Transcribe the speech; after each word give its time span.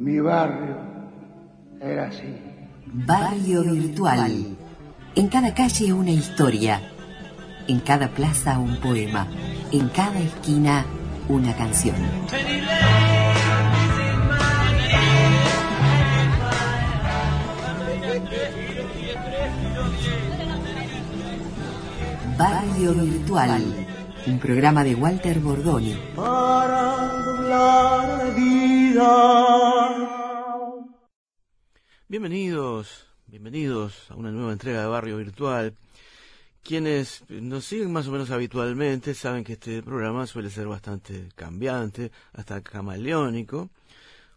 Mi 0.00 0.18
barrio 0.18 0.78
era 1.78 2.06
así. 2.06 2.34
Barrio 2.86 3.62
virtual. 3.64 4.56
En 5.14 5.28
cada 5.28 5.52
calle 5.52 5.92
una 5.92 6.10
historia. 6.10 6.80
En 7.68 7.80
cada 7.80 8.08
plaza 8.08 8.58
un 8.58 8.80
poema. 8.80 9.26
En 9.70 9.90
cada 9.90 10.18
esquina 10.18 10.86
una 11.28 11.54
canción. 11.54 11.96
Barrio 22.38 22.94
Virtual, 22.94 23.62
un 24.26 24.38
programa 24.38 24.82
de 24.82 24.94
Walter 24.94 25.40
Bordoni. 25.40 25.94
Para 26.16 26.90
Bienvenidos, 32.08 33.06
bienvenidos 33.28 34.10
a 34.10 34.16
una 34.16 34.32
nueva 34.32 34.50
entrega 34.50 34.80
de 34.80 34.88
Barrio 34.88 35.16
Virtual. 35.18 35.76
Quienes 36.64 37.22
nos 37.28 37.66
siguen 37.66 37.92
más 37.92 38.08
o 38.08 38.10
menos 38.10 38.32
habitualmente 38.32 39.14
saben 39.14 39.44
que 39.44 39.52
este 39.52 39.80
programa 39.84 40.26
suele 40.26 40.50
ser 40.50 40.66
bastante 40.66 41.28
cambiante, 41.36 42.10
hasta 42.32 42.62
camaleónico, 42.62 43.70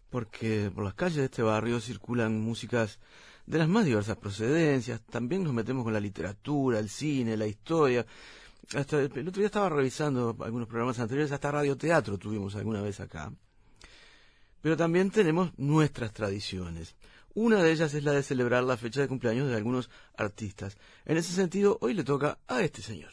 porque 0.08 0.70
por 0.72 0.84
las 0.84 0.94
calles 0.94 1.16
de 1.16 1.24
este 1.24 1.42
barrio 1.42 1.80
circulan 1.80 2.40
músicas 2.40 3.00
de 3.46 3.58
las 3.58 3.68
más 3.68 3.84
diversas 3.84 4.16
procedencias. 4.18 5.00
También 5.00 5.42
nos 5.42 5.52
metemos 5.52 5.82
con 5.82 5.92
la 5.92 6.00
literatura, 6.00 6.78
el 6.78 6.88
cine, 6.88 7.36
la 7.36 7.48
historia. 7.48 8.06
Hasta 8.72 9.00
el 9.00 9.28
otro 9.28 9.40
día 9.40 9.46
estaba 9.46 9.68
revisando 9.68 10.36
algunos 10.40 10.68
programas 10.68 11.00
anteriores, 11.00 11.32
hasta 11.32 11.50
radioteatro 11.50 12.18
tuvimos 12.18 12.54
alguna 12.54 12.82
vez 12.82 13.00
acá. 13.00 13.32
Pero 14.64 14.78
también 14.78 15.10
tenemos 15.10 15.50
nuestras 15.58 16.14
tradiciones. 16.14 16.96
Una 17.34 17.62
de 17.62 17.70
ellas 17.70 17.92
es 17.92 18.02
la 18.02 18.12
de 18.12 18.22
celebrar 18.22 18.64
la 18.64 18.78
fecha 18.78 19.02
de 19.02 19.08
cumpleaños 19.08 19.46
de 19.46 19.56
algunos 19.56 19.90
artistas. 20.16 20.78
En 21.04 21.18
ese 21.18 21.34
sentido, 21.34 21.76
hoy 21.82 21.92
le 21.92 22.02
toca 22.02 22.38
a 22.48 22.62
este 22.62 22.80
señor. 22.80 23.10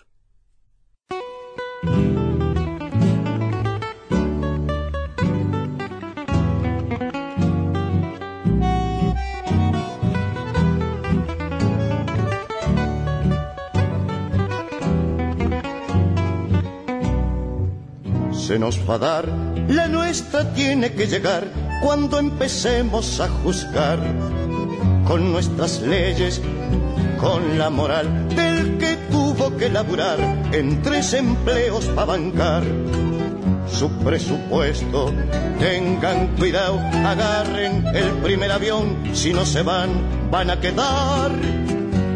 Se 18.31 18.57
nos 18.57 18.89
va 18.89 18.95
a 18.95 18.97
dar, 18.97 19.50
la 19.67 19.87
nuestra 19.87 20.53
tiene 20.53 20.93
que 20.93 21.07
llegar 21.07 21.47
cuando 21.81 22.19
empecemos 22.19 23.19
a 23.19 23.27
juzgar 23.27 23.99
con 25.07 25.31
nuestras 25.31 25.81
leyes, 25.81 26.41
con 27.19 27.57
la 27.57 27.69
moral 27.69 28.29
del 28.29 28.77
que 28.77 28.97
tuvo 29.11 29.55
que 29.57 29.69
laburar 29.69 30.19
en 30.51 30.81
tres 30.81 31.13
empleos 31.13 31.85
para 31.85 32.05
bancar 32.05 32.63
su 33.67 33.89
presupuesto. 34.03 35.13
Tengan 35.59 36.35
cuidado, 36.37 36.79
agarren 37.05 37.85
el 37.95 38.11
primer 38.23 38.51
avión, 38.51 38.97
si 39.13 39.33
no 39.33 39.45
se 39.45 39.63
van, 39.63 39.89
van 40.29 40.49
a 40.49 40.59
quedar 40.59 41.31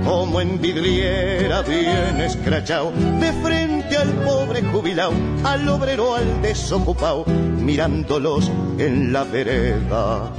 como 0.06 0.40
en 0.40 0.62
vidriera 0.62 1.64
bien 1.64 2.22
escrachado, 2.22 2.92
de 3.20 3.34
frente 3.44 3.98
al 3.98 4.10
pobre 4.24 4.62
jubilado, 4.62 5.12
al 5.44 5.68
obrero, 5.68 6.16
al 6.16 6.42
desocupado, 6.42 7.26
mirándolos 7.26 8.52
en 8.78 9.12
la 9.12 9.24
vereda. 9.24 10.32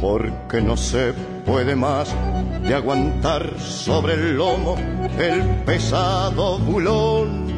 Porque 0.00 0.60
no 0.60 0.76
se 0.76 1.14
puede 1.46 1.76
más 1.76 2.14
de 2.62 2.74
aguantar 2.74 3.58
sobre 3.60 4.14
el 4.14 4.36
lomo 4.36 4.76
el 5.18 5.42
pesado 5.64 6.58
bulón 6.58 7.57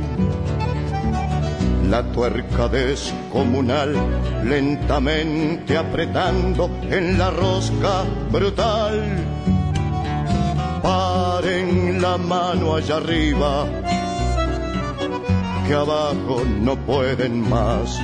la 1.90 2.02
tuerca 2.04 2.68
descomunal, 2.68 3.92
lentamente 4.44 5.76
apretando 5.76 6.70
en 6.88 7.18
la 7.18 7.30
rosca 7.30 8.04
brutal. 8.30 9.02
Paren 10.82 12.00
la 12.00 12.16
mano 12.16 12.76
allá 12.76 12.96
arriba, 12.98 13.66
que 15.66 15.74
abajo 15.74 16.42
no 16.60 16.76
pueden 16.76 17.48
más. 17.48 18.00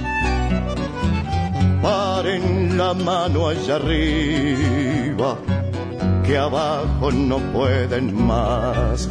Paren 1.81 2.77
la 2.77 2.93
mano 2.93 3.49
allá 3.49 3.77
arriba, 3.77 5.39
que 6.25 6.37
abajo 6.37 7.13
no 7.13 7.39
pueden 7.53 8.27
más. 8.27 9.09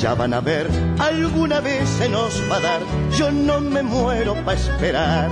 Ya 0.00 0.14
van 0.14 0.32
a 0.32 0.40
ver, 0.40 0.68
alguna 1.00 1.58
vez 1.60 1.88
se 1.88 2.08
nos 2.08 2.40
va 2.48 2.58
a 2.58 2.60
dar, 2.60 2.80
yo 3.16 3.32
no 3.32 3.60
me 3.60 3.82
muero 3.82 4.34
para 4.44 4.56
esperar. 4.56 5.28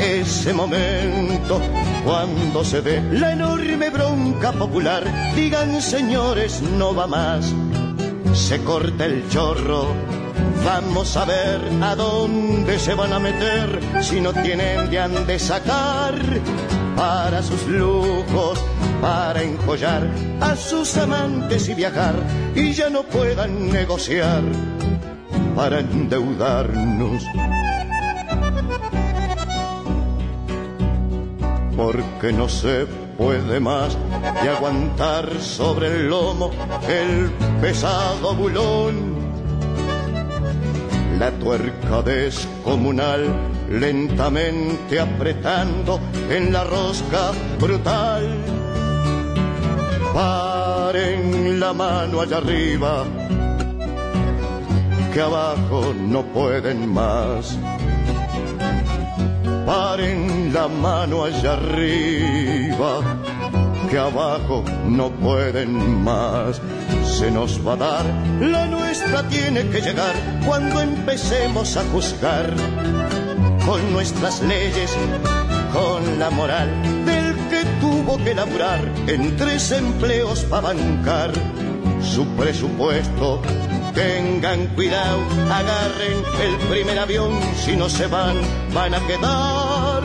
Ese 0.00 0.52
momento, 0.52 1.60
cuando 2.04 2.64
se 2.64 2.82
dé 2.82 3.00
la 3.12 3.32
enorme 3.32 3.90
bronca 3.90 4.50
popular, 4.50 5.04
digan 5.36 5.80
señores, 5.80 6.62
no 6.62 6.96
va 6.96 7.06
más, 7.06 7.54
se 8.32 8.60
corta 8.64 9.04
el 9.04 9.28
chorro. 9.28 9.86
Vamos 10.64 11.16
a 11.16 11.24
ver 11.24 11.60
a 11.80 11.94
dónde 11.94 12.76
se 12.80 12.94
van 12.94 13.12
a 13.12 13.20
meter 13.20 13.78
si 14.00 14.20
no 14.20 14.32
tienen 14.32 14.90
de 14.90 14.98
han 14.98 15.38
sacar 15.38 16.14
para 16.96 17.42
sus 17.42 17.66
lujos 17.66 18.58
para 19.00 19.42
enjollar 19.42 20.08
a 20.40 20.56
sus 20.56 20.96
amantes 20.96 21.68
y 21.68 21.74
viajar 21.74 22.14
y 22.54 22.72
ya 22.72 22.88
no 22.88 23.02
puedan 23.02 23.70
negociar 23.70 24.42
para 25.54 25.80
endeudarnos. 25.80 27.22
Porque 31.76 32.32
no 32.32 32.48
se 32.48 32.86
puede 33.18 33.60
más 33.60 33.96
de 34.42 34.48
aguantar 34.48 35.28
sobre 35.40 35.88
el 35.88 36.08
lomo 36.08 36.50
el 36.88 37.30
pesado 37.60 38.34
bulón. 38.34 39.14
La 41.18 41.30
tuerca 41.32 42.02
descomunal 42.02 43.53
lentamente 43.70 45.00
apretando 45.00 46.00
en 46.30 46.52
la 46.52 46.64
rosca 46.64 47.32
brutal 47.60 48.54
Paren 50.14 51.58
la 51.58 51.72
mano 51.72 52.20
allá 52.20 52.36
arriba, 52.36 53.04
que 55.12 55.20
abajo 55.20 55.92
no 55.92 56.22
pueden 56.22 56.88
más. 56.94 57.58
Paren 59.66 60.52
la 60.54 60.68
mano 60.68 61.24
allá 61.24 61.54
arriba, 61.54 63.18
que 63.90 63.98
abajo 63.98 64.62
no 64.86 65.10
pueden 65.10 66.04
más. 66.04 66.60
Se 67.02 67.28
nos 67.32 67.58
va 67.66 67.72
a 67.72 67.76
dar, 67.76 68.04
la 68.40 68.66
nuestra 68.66 69.28
tiene 69.28 69.68
que 69.68 69.80
llegar 69.80 70.14
cuando 70.46 70.80
empecemos 70.80 71.76
a 71.76 71.82
juzgar 71.86 72.54
con 73.64 73.92
nuestras 73.92 74.40
leyes, 74.42 74.90
con 75.72 76.18
la 76.18 76.30
moral 76.30 76.70
del 77.04 77.34
que 77.48 77.64
tuvo 77.80 78.18
que 78.18 78.34
laburar 78.34 78.80
en 79.06 79.36
tres 79.36 79.72
empleos 79.72 80.40
para 80.44 80.68
bancar 80.68 81.32
su 82.02 82.26
presupuesto. 82.36 83.40
Tengan 83.94 84.66
cuidado, 84.74 85.18
agarren 85.50 86.22
el 86.42 86.56
primer 86.68 86.98
avión, 86.98 87.32
si 87.56 87.76
no 87.76 87.88
se 87.88 88.06
van, 88.06 88.36
van 88.72 88.94
a 88.94 89.06
quedar 89.06 90.02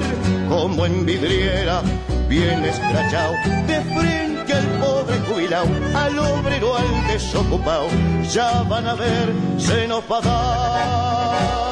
como 0.47 0.85
en 0.85 1.05
vidriera, 1.05 1.81
bien 2.27 2.63
escrachado, 2.63 3.33
de 3.67 3.81
frente 3.81 4.53
al 4.53 4.67
pobre 4.79 5.19
jubilado, 5.27 5.67
al 5.95 6.19
obrero, 6.19 6.77
al 6.77 7.07
desocupado, 7.07 7.87
ya 8.31 8.61
van 8.63 8.87
a 8.87 8.93
ver, 8.93 9.33
se 9.57 9.87
nos 9.87 10.03
va 10.03 10.17
a 10.17 10.21
dar. 10.21 11.68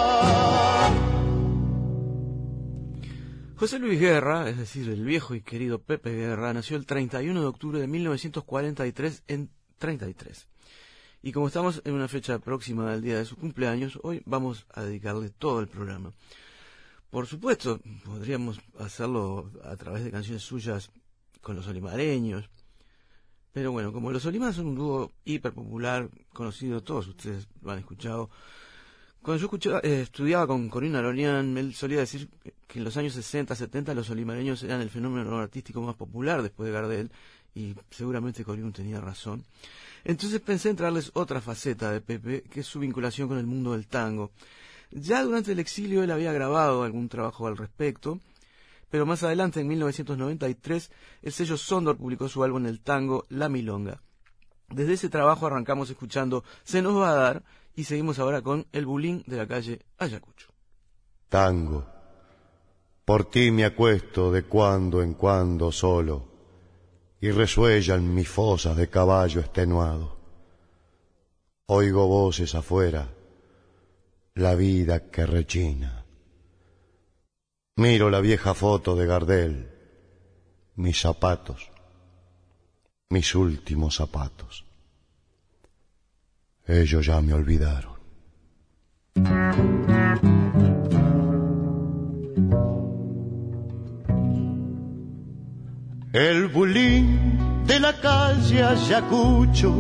José 3.60 3.80
Luis 3.80 4.00
Guerra, 4.00 4.48
es 4.52 4.58
decir, 4.60 4.88
el 4.88 5.04
viejo 5.04 5.34
y 5.34 5.42
querido 5.42 5.82
Pepe 5.82 6.14
Guerra, 6.14 6.54
nació 6.54 6.78
el 6.78 6.86
31 6.86 7.42
de 7.42 7.48
octubre 7.48 7.80
de 7.80 7.88
1943 7.88 9.24
en 9.28 9.50
33. 9.80 10.48
Y 11.24 11.32
como 11.32 11.48
estamos 11.48 11.82
en 11.84 11.96
una 11.96 12.08
fecha 12.08 12.38
próxima 12.38 12.94
al 12.94 13.02
día 13.02 13.18
de 13.18 13.26
su 13.26 13.36
cumpleaños, 13.36 13.98
hoy 14.04 14.22
vamos 14.28 14.68
a 14.76 14.84
dedicarle 14.84 15.32
todo 15.32 15.60
el 15.60 15.68
programa. 15.68 16.12
Por 17.10 17.26
supuesto, 17.26 17.80
podríamos 18.06 18.60
hacerlo 18.78 19.50
a 19.64 19.76
través 19.76 20.04
de 20.04 20.12
canciones 20.12 20.44
suyas 20.44 20.92
con 21.42 21.56
los 21.56 21.68
olimareños. 21.68 22.52
Pero 23.54 23.72
bueno, 23.72 23.92
como 23.92 24.12
los 24.12 24.24
olimares 24.28 24.58
son 24.58 24.68
un 24.68 24.76
dúo 24.76 25.14
hiper 25.26 25.54
popular, 25.54 26.12
conocido, 26.32 26.84
todos 26.84 27.08
ustedes 27.08 27.48
lo 27.64 27.72
han 27.72 27.80
escuchado, 27.80 28.30
Cuando 29.24 29.50
yo 29.50 29.80
eh, 29.82 30.02
estudiaba 30.02 30.46
con 30.46 30.70
Corina 30.70 31.02
Lorian, 31.02 31.58
él 31.58 31.74
solía 31.74 31.98
decir 31.98 32.30
que 32.68 32.80
en 32.80 32.86
los 32.86 32.98
años 32.98 33.14
60, 33.14 33.56
70 33.56 33.94
los 33.94 34.10
olimareños 34.10 34.62
eran 34.64 34.82
el 34.82 34.90
fenómeno 34.90 35.38
artístico 35.40 35.82
más 35.82 35.96
popular 35.96 36.42
después 36.42 36.68
de 36.68 36.74
Gardel, 36.74 37.12
y 37.56 37.74
seguramente 37.90 38.44
Corina 38.44 38.72
tenía 38.72 39.02
razón. 39.02 39.44
Entonces 40.04 40.40
pensé 40.42 40.70
en 40.70 40.76
traerles 40.76 41.12
otra 41.16 41.42
faceta 41.42 41.92
de 41.92 42.02
Pepe, 42.02 42.44
que 42.44 42.60
es 42.60 42.68
su 42.68 42.80
vinculación 42.80 43.28
con 43.28 43.40
el 43.40 43.48
mundo 43.48 43.72
del 43.72 43.88
tango. 43.88 44.32
Ya 44.92 45.24
durante 45.24 45.54
el 45.54 45.60
exilio 45.60 46.04
él 46.04 46.12
había 46.12 46.32
grabado 46.32 46.84
algún 46.84 47.10
trabajo 47.10 47.48
al 47.48 47.58
respecto, 47.58 48.20
pero 48.90 49.06
más 49.06 49.24
adelante, 49.24 49.60
en 49.60 49.68
1993, 49.68 50.92
el 51.24 51.32
sello 51.34 51.58
Sondor 51.58 51.98
publicó 51.98 52.30
su 52.30 52.44
álbum 52.44 52.66
El 52.68 52.80
Tango, 52.80 53.26
La 53.30 53.50
Milonga. 53.50 54.02
Desde 54.70 54.94
ese 54.94 55.10
trabajo 55.10 55.48
arrancamos 55.48 55.90
escuchando 55.90 56.44
Se 56.64 56.82
nos 56.82 56.96
va 56.98 57.12
a 57.12 57.16
dar 57.16 57.44
y 57.76 57.84
seguimos 57.84 58.20
ahora 58.20 58.42
con 58.42 58.66
El 58.72 58.86
Bulín 58.86 59.24
de 59.28 59.38
la 59.38 59.48
calle 59.48 59.82
Ayacucho. 59.98 60.50
Tango, 61.30 61.86
por 63.08 63.30
ti 63.30 63.52
me 63.52 63.64
acuesto 63.64 64.34
de 64.34 64.44
cuando 64.44 65.02
en 65.02 65.14
cuando 65.14 65.72
solo 65.72 66.26
y 67.22 67.32
resuellan 67.32 68.14
mis 68.14 68.28
fosas 68.28 68.76
de 68.76 68.90
caballo 68.90 69.40
extenuado. 69.40 70.18
Oigo 71.68 72.06
voces 72.06 72.54
afuera, 72.54 73.08
la 74.34 74.56
vida 74.56 75.10
que 75.10 75.26
rechina. 75.26 76.04
Miro 77.78 78.10
la 78.10 78.20
vieja 78.20 78.54
foto 78.54 78.94
de 78.98 79.06
Gardel, 79.06 79.72
mis 80.76 81.00
zapatos, 81.00 81.72
mis 83.10 83.34
últimos 83.36 83.96
zapatos. 83.96 84.66
Ellos 86.66 87.06
ya 87.06 87.22
me 87.22 87.34
olvidaron. 87.34 87.96
El 96.14 96.48
bulín 96.48 97.66
de 97.68 97.82
la 97.82 97.92
calle 97.92 98.64
Ayacucho, 98.64 99.74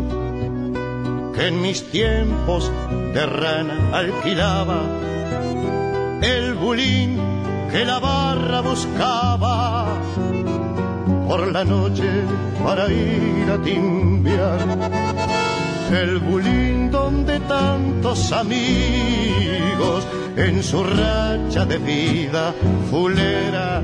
que 1.33 1.47
en 1.47 1.61
mis 1.61 1.89
tiempos 1.89 2.69
de 3.13 3.25
rana 3.25 3.97
alquilaba, 3.97 4.81
el 6.21 6.55
bulín 6.55 7.17
que 7.71 7.85
la 7.85 7.99
barra 7.99 8.59
buscaba 8.59 9.87
por 11.27 11.49
la 11.53 11.63
noche 11.63 12.09
para 12.61 12.91
ir 12.91 13.49
a 13.49 13.57
timbiar. 13.63 14.59
El 15.91 16.19
bulín 16.19 16.76
donde 17.07 17.39
tantos 17.39 18.33
amigos 18.33 20.05
en 20.35 20.61
su 20.61 20.83
racha 20.83 21.63
de 21.65 21.77
vida 21.77 22.53
fulera 22.91 23.81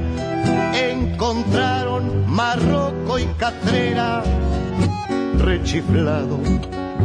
encontraron 0.91 2.29
Marroco 2.29 3.17
y 3.17 3.25
Catrera. 3.37 4.23
Rechiflado 5.39 6.37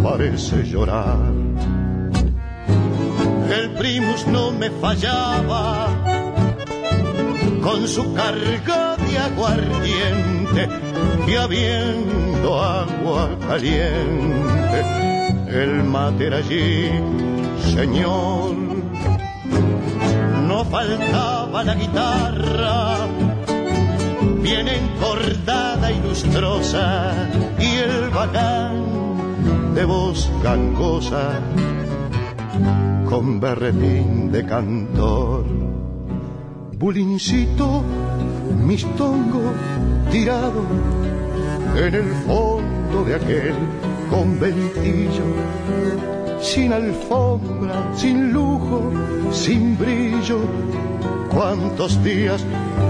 parece 0.03 0.65
llorar. 0.65 1.19
El 3.57 3.71
primus 3.79 4.27
no 4.27 4.51
me 4.51 4.71
fallaba 4.71 5.87
con 7.63 7.87
su 7.87 8.13
carga 8.13 8.97
de 8.97 9.19
aguardiente 9.19 10.69
y 11.29 11.35
habiendo 11.37 12.61
agua 12.61 13.31
caliente, 13.47 15.18
el 15.51 15.85
mate 15.85 16.33
allí, 16.35 16.91
señor. 17.75 18.57
No 20.47 20.65
faltaba 20.65 21.65
la 21.65 21.75
guitarra, 21.75 23.07
bien 24.43 24.69
encordada 24.69 25.93
y 25.93 26.01
lustrosa, 26.01 27.13
y 27.59 27.77
el 27.77 28.11
bacán 28.11 29.75
de 29.75 29.85
voz 29.85 30.31
gangosa, 30.43 31.41
con 33.09 33.41
berretín 33.41 34.31
de 34.33 34.45
cantor 34.45 35.69
bulincito, 36.79 37.83
mistongo 38.65 39.53
tirado 40.11 40.63
en 41.77 41.95
el 41.95 42.13
fondo 42.27 43.05
de 43.05 43.15
aquel 43.17 43.55
conventillo, 44.11 45.25
sin 46.41 46.73
alfombra, 46.73 47.91
sin 47.95 48.33
lujo, 48.33 48.93
sin 49.33 49.77
brillo. 49.79 50.41
Cuántos 51.31 52.03
días 52.03 52.45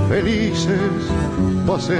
felices 0.09 0.79
pasé 1.67 1.99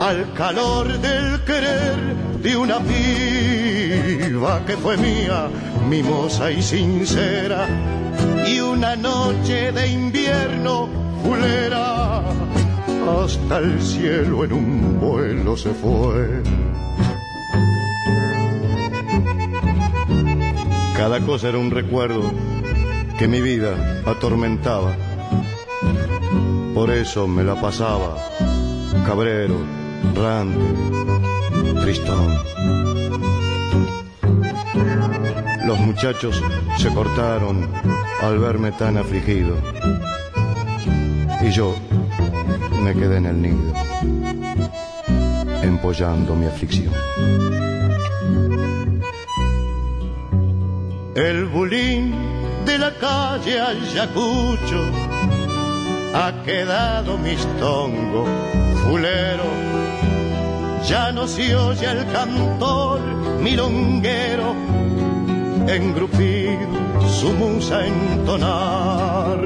al 0.00 0.32
calor 0.34 0.88
del 1.00 1.42
querer 1.44 1.96
de 2.42 2.56
una 2.56 2.78
piba 2.80 4.64
que 4.66 4.76
fue 4.76 4.96
mía, 4.96 5.48
mimosa 5.88 6.50
y 6.50 6.62
sincera 6.62 7.66
y 8.46 8.60
una 8.60 8.96
noche 8.96 9.72
de 9.72 9.88
invierno 9.88 10.88
fulera 11.22 12.22
hasta 13.22 13.58
el 13.58 13.80
cielo 13.80 14.44
en 14.44 14.52
un 14.52 15.00
vuelo 15.00 15.56
se 15.56 15.70
fue. 15.70 16.42
Cada 21.04 21.20
cosa 21.20 21.50
era 21.50 21.58
un 21.58 21.70
recuerdo 21.70 22.32
que 23.18 23.28
mi 23.28 23.42
vida 23.42 24.02
atormentaba. 24.06 24.96
Por 26.74 26.90
eso 26.90 27.28
me 27.28 27.44
la 27.44 27.60
pasaba 27.60 28.16
cabrero, 29.04 29.54
rante, 30.14 30.58
tristón. 31.82 32.38
Los 35.66 35.78
muchachos 35.78 36.42
se 36.78 36.88
cortaron 36.94 37.68
al 38.22 38.38
verme 38.38 38.72
tan 38.72 38.96
afligido. 38.96 39.58
Y 41.42 41.50
yo 41.50 41.74
me 42.82 42.94
quedé 42.94 43.18
en 43.18 43.26
el 43.26 43.42
nido, 43.42 43.74
empollando 45.62 46.34
mi 46.34 46.46
aflicción. 46.46 46.94
El 51.14 51.44
bulín 51.44 52.12
de 52.66 52.76
la 52.76 52.90
calle 52.94 53.60
Ayacucho 53.60 54.80
ha 56.12 56.32
quedado 56.44 57.16
mistongo, 57.18 58.26
fulero. 58.82 59.44
Ya 60.88 61.12
no 61.12 61.28
se 61.28 61.54
oye 61.54 61.88
el 61.88 62.04
cantor 62.10 63.00
milonguero 63.40 64.56
engrupido 65.68 67.08
su 67.08 67.32
musa 67.32 67.86
entonar. 67.86 69.38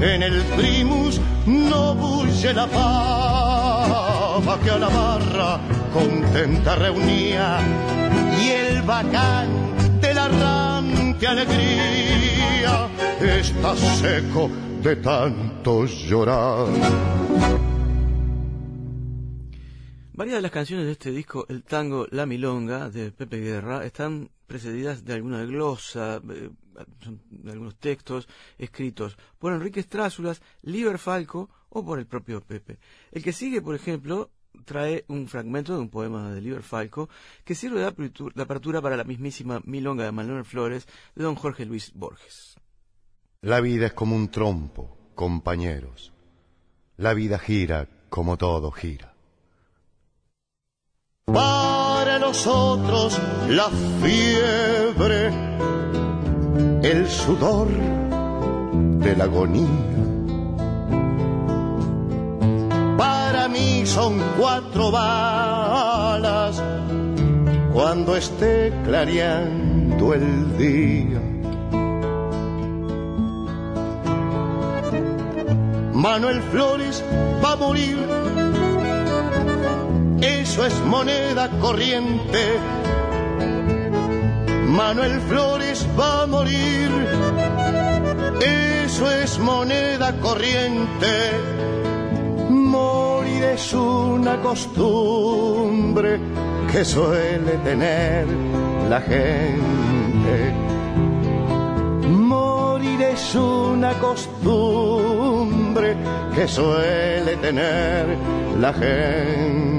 En 0.00 0.22
el 0.22 0.42
primus 0.56 1.20
no 1.44 1.96
bulle 1.96 2.54
la 2.54 2.68
pava 2.68 4.58
que 4.62 4.70
a 4.70 4.78
la 4.78 4.88
barra 4.88 5.58
contenta 5.92 6.76
reunía 6.76 7.58
y 8.40 8.48
el 8.48 8.82
bacán 8.82 9.69
rante 11.20 11.80
alegría 11.80 12.90
está 13.20 13.76
seco 13.76 14.50
de 14.82 14.96
tanto 14.96 15.84
llorar. 15.84 16.66
Varias 20.14 20.36
de 20.36 20.42
las 20.42 20.50
canciones 20.50 20.86
de 20.86 20.92
este 20.92 21.10
disco, 21.10 21.46
el 21.48 21.62
tango 21.62 22.06
La 22.10 22.26
Milonga 22.26 22.90
de 22.90 23.10
Pepe 23.10 23.38
Guerra, 23.38 23.84
están 23.84 24.30
precedidas 24.46 25.04
de 25.04 25.14
alguna 25.14 25.44
glosa, 25.44 26.20
eh, 26.30 26.50
de 27.30 27.52
algunos 27.52 27.76
textos 27.76 28.28
escritos 28.58 29.16
por 29.38 29.52
Enrique 29.52 29.82
Strázulas, 29.82 30.42
Liber 30.62 30.98
Falco 30.98 31.50
o 31.68 31.84
por 31.84 31.98
el 31.98 32.06
propio 32.06 32.40
Pepe. 32.40 32.78
El 33.12 33.22
que 33.22 33.32
sigue, 33.32 33.62
por 33.62 33.74
ejemplo, 33.74 34.30
trae 34.64 35.04
un 35.08 35.28
fragmento 35.28 35.74
de 35.74 35.80
un 35.80 35.88
poema 35.88 36.32
de 36.32 36.40
Liber 36.40 36.62
Falco 36.62 37.08
que 37.44 37.54
sirve 37.54 37.80
de 37.80 38.42
apertura 38.42 38.80
para 38.80 38.96
la 38.96 39.04
mismísima 39.04 39.60
Milonga 39.64 40.04
de 40.04 40.12
Manuel 40.12 40.44
Flores 40.44 40.86
de 41.14 41.24
don 41.24 41.34
Jorge 41.34 41.64
Luis 41.64 41.92
Borges. 41.94 42.56
La 43.42 43.60
vida 43.60 43.86
es 43.86 43.92
como 43.92 44.16
un 44.16 44.30
trompo, 44.30 44.98
compañeros. 45.14 46.12
La 46.96 47.14
vida 47.14 47.38
gira 47.38 47.88
como 48.10 48.36
todo 48.36 48.70
gira. 48.70 49.14
Para 51.24 52.18
los 52.18 52.46
otros 52.46 53.18
la 53.48 53.70
fiebre, 54.02 55.28
el 56.82 57.08
sudor 57.08 57.68
de 58.98 59.16
la 59.16 59.24
agonía. 59.24 59.99
mí 63.50 63.84
son 63.84 64.18
cuatro 64.38 64.90
balas. 64.90 66.62
Cuando 67.72 68.16
esté 68.16 68.72
clareando 68.84 70.14
el 70.14 70.58
día. 70.58 71.20
Manuel 75.92 76.40
Flores 76.50 77.04
va 77.44 77.52
a 77.52 77.56
morir. 77.56 77.98
Eso 80.22 80.64
es 80.64 80.74
moneda 80.86 81.50
corriente. 81.60 82.58
Manuel 84.66 85.20
Flores 85.28 85.86
va 85.98 86.22
a 86.22 86.26
morir. 86.26 86.90
Eso 88.40 89.10
es 89.10 89.38
moneda 89.38 90.12
corriente. 90.20 91.69
Morir 93.40 93.54
es 93.54 93.72
una 93.72 94.36
costumbre 94.42 96.20
que 96.70 96.84
suele 96.84 97.52
tener 97.64 98.26
la 98.90 99.00
gente. 99.00 100.52
Morir 102.06 103.00
es 103.00 103.34
una 103.34 103.94
costumbre 103.94 105.96
que 106.34 106.46
suele 106.46 107.36
tener 107.40 108.14
la 108.60 108.74
gente. 108.74 109.69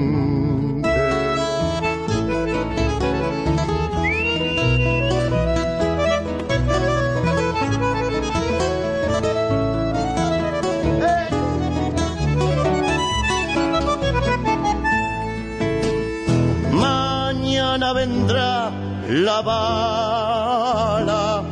Vendrá 17.94 18.70
la 19.08 19.42
bala 19.42 21.42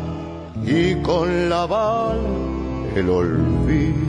y 0.65 0.95
con 1.03 1.51
la 1.51 1.67
bala 1.67 2.17
el 2.97 3.11
olvido. 3.11 4.01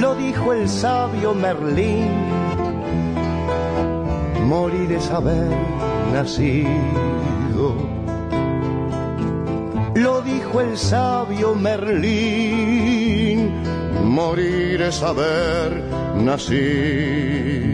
Lo 0.00 0.14
dijo 0.14 0.54
el 0.54 0.68
sabio 0.68 1.34
Merlín, 1.34 2.08
morir 4.46 4.92
es 4.92 5.10
haber 5.10 5.50
nacido. 6.12 7.76
Lo 9.94 10.22
dijo 10.22 10.62
el 10.62 10.78
sabio 10.78 11.54
Merlín, 11.54 13.52
morir 14.04 14.80
es 14.82 15.02
haber 15.02 15.82
nacido. 16.16 17.71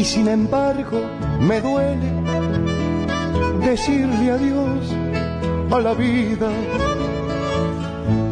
Y 0.00 0.04
sin 0.06 0.28
embargo 0.28 0.98
me 1.40 1.60
duele 1.60 2.10
decirle 3.60 4.30
adiós 4.30 4.94
a 5.70 5.78
la 5.78 5.92
vida. 5.92 6.48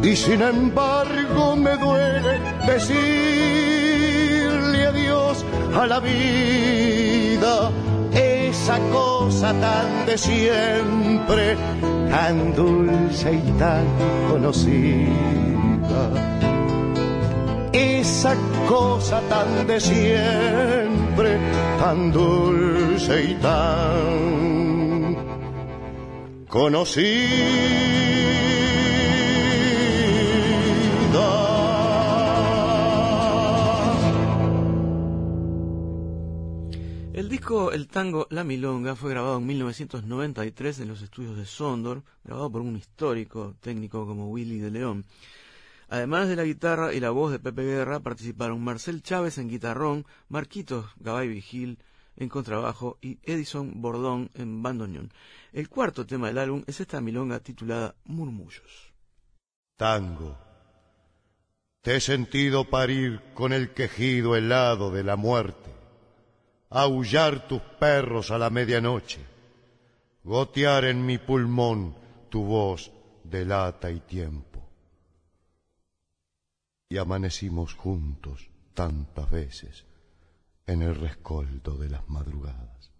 Y 0.01 0.15
sin 0.15 0.41
embargo 0.41 1.55
me 1.55 1.77
duele 1.77 2.39
decirle 2.65 2.97
adiós 4.87 5.45
a 5.79 5.85
la 5.85 5.99
vida. 5.99 7.69
Esa 8.13 8.79
cosa 8.91 9.53
tan 9.53 10.07
de 10.07 10.17
siempre, 10.17 11.55
tan 12.09 12.55
dulce 12.55 13.31
y 13.31 13.51
tan 13.59 13.85
conocida. 14.31 16.38
Esa 17.71 18.35
cosa 18.67 19.21
tan 19.29 19.67
de 19.67 19.79
siempre, 19.79 21.37
tan 21.77 22.11
dulce 22.11 23.23
y 23.25 23.35
tan 23.35 25.15
conocida. 26.47 27.59
El 37.13 37.29
disco 37.29 37.71
El 37.71 37.87
Tango 37.87 38.25
La 38.31 38.43
Milonga 38.43 38.95
fue 38.95 39.11
grabado 39.11 39.37
en 39.37 39.45
1993 39.45 40.79
en 40.79 40.87
los 40.87 41.01
estudios 41.03 41.37
de 41.37 41.45
Sondor, 41.45 42.01
grabado 42.23 42.51
por 42.51 42.61
un 42.61 42.75
histórico 42.77 43.55
técnico 43.59 44.07
como 44.07 44.29
Willy 44.29 44.57
de 44.57 44.71
León. 44.71 45.05
Además 45.89 46.27
de 46.27 46.35
la 46.35 46.43
guitarra 46.43 46.93
y 46.93 46.99
la 46.99 47.09
voz 47.09 47.31
de 47.31 47.39
Pepe 47.39 47.63
Guerra, 47.63 47.99
participaron 47.99 48.63
Marcel 48.63 49.01
Chávez 49.01 49.39
en 49.39 49.49
guitarrón, 49.49 50.05
Marquitos 50.27 50.85
Gabay 50.99 51.27
Vigil 51.27 51.79
en 52.15 52.29
contrabajo 52.29 52.99
y 53.01 53.17
Edison 53.23 53.81
Bordón 53.81 54.29
en 54.35 54.61
bandoneón. 54.61 55.11
El 55.51 55.67
cuarto 55.69 56.05
tema 56.05 56.27
del 56.27 56.37
álbum 56.37 56.63
es 56.67 56.79
esta 56.79 57.01
milonga 57.01 57.39
titulada 57.39 57.95
Murmullos. 58.05 58.93
Tango, 59.77 60.37
te 61.81 61.95
he 61.95 62.01
sentido 62.01 62.69
parir 62.69 63.21
con 63.33 63.53
el 63.53 63.73
quejido 63.73 64.35
helado 64.35 64.91
de 64.91 65.03
la 65.03 65.15
muerte, 65.15 65.71
aullar 66.69 67.47
tus 67.47 67.61
perros 67.79 68.31
a 68.31 68.37
la 68.37 68.49
medianoche, 68.49 69.25
gotear 70.23 70.85
en 70.85 71.05
mi 71.05 71.17
pulmón 71.17 71.95
tu 72.29 72.43
voz 72.43 72.91
de 73.23 73.45
lata 73.45 73.89
y 73.89 74.01
tiempo. 74.01 74.48
Y 76.91 76.97
amanecimos 76.97 77.75
juntos 77.75 78.49
tantas 78.73 79.29
veces 79.29 79.85
en 80.65 80.81
el 80.81 80.95
rescoldo 80.95 81.77
de 81.77 81.87
las 81.87 82.09
madrugadas. 82.09 82.91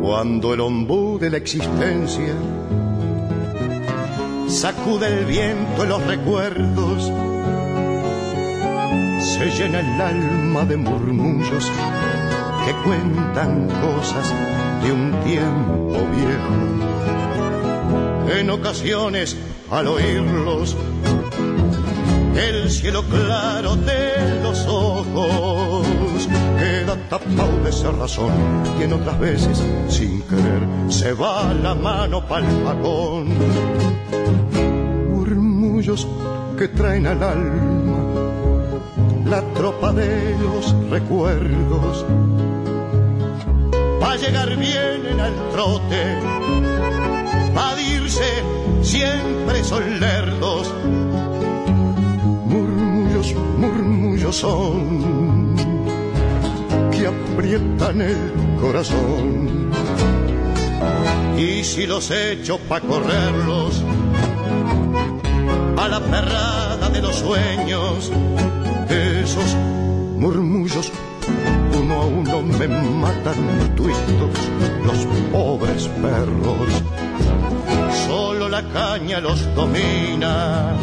Cuando 0.00 0.54
el 0.54 0.60
ombú 0.60 1.18
de 1.18 1.30
la 1.30 1.36
existencia 1.38 2.32
sacude 4.46 5.18
el 5.18 5.24
viento 5.24 5.82
en 5.82 5.88
los 5.88 6.06
recuerdos, 6.06 7.10
se 9.24 9.50
llena 9.50 9.80
el 9.80 10.00
alma 10.00 10.64
de 10.66 10.76
murmullos 10.76 11.72
que 12.64 12.72
cuentan 12.84 13.66
cosas 13.66 14.32
de 14.80 14.92
un 14.92 15.10
tiempo 15.24 16.06
viejo. 16.14 16.54
En 18.38 18.50
ocasiones, 18.50 19.36
al 19.72 19.88
oírlos, 19.88 20.76
el 22.36 22.70
cielo 22.70 23.02
claro 23.04 23.76
de 23.76 24.40
los 24.42 24.66
ojos 24.66 25.86
queda 26.58 26.96
tapado 27.08 27.62
de 27.62 27.70
esa 27.70 27.90
razón 27.92 28.32
y 28.78 28.84
en 28.84 28.92
otras 28.92 29.18
veces 29.18 29.62
sin 29.88 30.22
querer 30.22 30.62
se 30.88 31.12
va 31.12 31.52
la 31.54 31.74
mano 31.74 32.26
pa'l 32.26 32.44
vagón. 32.64 33.28
Murmullos 35.10 36.06
que 36.58 36.68
traen 36.68 37.06
al 37.06 37.22
alma 37.22 37.98
la 39.26 39.40
tropa 39.54 39.92
de 39.92 40.36
los 40.38 40.90
recuerdos. 40.90 42.04
Va 44.02 44.12
a 44.12 44.16
llegar 44.16 44.56
bien 44.56 45.06
en 45.10 45.20
el 45.20 45.34
trote 45.50 46.84
va 47.56 47.70
a 47.70 47.80
irse 47.80 48.42
siempre 48.82 49.62
son 49.64 50.00
son 54.34 55.54
que 56.90 57.06
aprietan 57.06 58.00
el 58.00 58.32
corazón. 58.60 59.70
Y 61.38 61.62
si 61.62 61.86
los 61.86 62.10
echo 62.10 62.58
pa' 62.68 62.80
correrlos 62.80 63.82
a 65.76 65.88
la 65.88 66.00
perrada 66.00 66.88
de 66.90 67.00
los 67.00 67.14
sueños, 67.16 68.10
esos 68.88 69.54
murmullos 70.18 70.90
uno 71.80 71.94
a 71.94 72.06
uno 72.06 72.42
me 72.42 72.68
matan 72.68 73.74
tuitos 73.76 74.36
los 74.84 74.98
pobres 75.30 75.88
perros. 76.02 76.68
Solo 78.06 78.48
la 78.48 78.62
caña 78.72 79.20
los 79.20 79.54
domina 79.54 80.76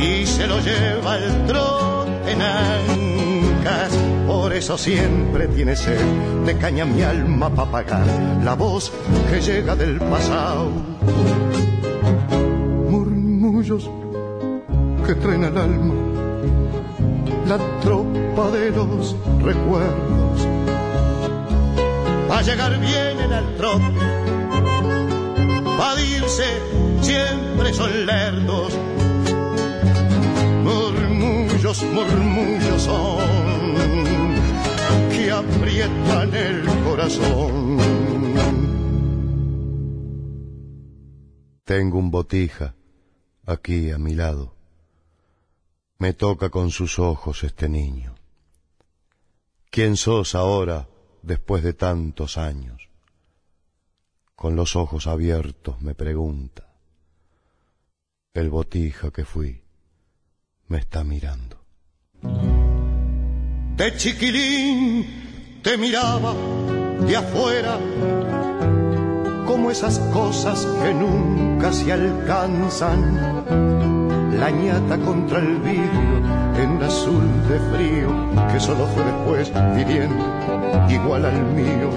y 0.00 0.24
se 0.24 0.46
lo 0.46 0.60
lleva 0.60 1.16
el 1.16 1.46
trote 1.46 2.01
en 2.26 2.42
ancas. 2.42 3.92
Por 4.26 4.52
eso 4.52 4.78
siempre 4.78 5.48
tiene 5.48 5.76
sed 5.76 6.00
de 6.46 6.56
caña 6.56 6.84
mi 6.84 7.02
alma 7.02 7.50
para 7.50 7.70
pagar 7.70 8.06
la 8.44 8.54
voz 8.54 8.92
que 9.30 9.40
llega 9.40 9.76
del 9.76 9.98
pasado. 9.98 10.70
Murmullos 12.90 13.90
que 15.06 15.14
traen 15.14 15.44
al 15.44 15.58
alma 15.58 15.94
la 17.46 17.58
tropa 17.80 18.50
de 18.50 18.70
los 18.70 19.16
recuerdos. 19.42 20.46
Va 22.30 22.38
a 22.38 22.42
llegar 22.42 22.78
bien 22.80 23.20
en 23.20 23.32
el 23.32 23.56
trote, 23.56 23.98
va 25.78 25.92
a 25.92 26.00
irse, 26.00 26.44
siempre 27.02 27.74
son 27.74 28.06
lerdos 28.06 28.72
murmullos, 31.80 31.82
murmullos 31.94 32.82
son 32.82 34.34
que 35.10 35.30
aprietan 35.30 36.34
el 36.34 36.66
corazón. 36.84 37.78
Tengo 41.64 41.98
un 41.98 42.10
botija 42.10 42.74
aquí 43.46 43.90
a 43.90 43.98
mi 43.98 44.14
lado. 44.14 44.54
Me 45.98 46.12
toca 46.12 46.50
con 46.50 46.70
sus 46.70 46.98
ojos 46.98 47.44
este 47.44 47.68
niño. 47.68 48.14
¿Quién 49.70 49.96
sos 49.96 50.34
ahora 50.34 50.88
después 51.22 51.62
de 51.62 51.72
tantos 51.72 52.36
años? 52.36 52.90
Con 54.34 54.56
los 54.56 54.76
ojos 54.76 55.06
abiertos 55.06 55.80
me 55.80 55.94
pregunta. 55.94 56.68
El 58.34 58.50
botija 58.50 59.10
que 59.10 59.24
fui 59.24 59.62
me 60.68 60.78
está 60.78 61.04
mirando. 61.04 61.61
De 62.22 63.96
chiquilín 63.96 65.06
te 65.62 65.76
miraba 65.76 66.34
de 67.06 67.16
afuera 67.16 67.78
como 69.46 69.70
esas 69.70 69.98
cosas 70.12 70.66
que 70.82 70.94
nunca 70.94 71.72
se 71.72 71.92
alcanzan. 71.92 73.00
La 74.38 74.50
ñata 74.50 74.98
contra 74.98 75.38
el 75.38 75.58
vidrio 75.58 76.22
en 76.58 76.82
azul 76.82 77.24
de 77.48 77.58
frío 77.76 78.08
que 78.52 78.60
solo 78.60 78.86
fue 78.86 79.04
después 79.04 79.52
pidiendo 79.74 80.24
igual 80.88 81.24
al 81.26 81.42
mío. 81.54 81.90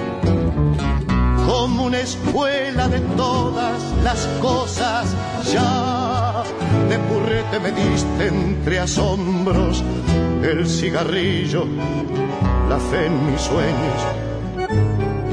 Como 1.46 1.86
una 1.86 2.00
escuela 2.00 2.88
de 2.88 3.00
todas 3.16 3.82
las 4.04 4.26
cosas, 4.42 5.16
ya 5.52 6.44
de 6.90 7.00
purrete 7.00 7.60
me 7.60 7.72
diste 7.72 8.28
entre 8.28 8.80
asombros 8.80 9.84
el 10.44 10.68
cigarrillo, 10.68 11.66
la 12.70 12.78
fe 12.78 13.06
en 13.08 13.32
mis 13.32 13.42
sueños 13.42 14.02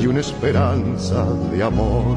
y 0.00 0.07
una 0.07 0.21
esperanza 0.21 1.25
de 1.50 1.62
amor. 1.62 2.16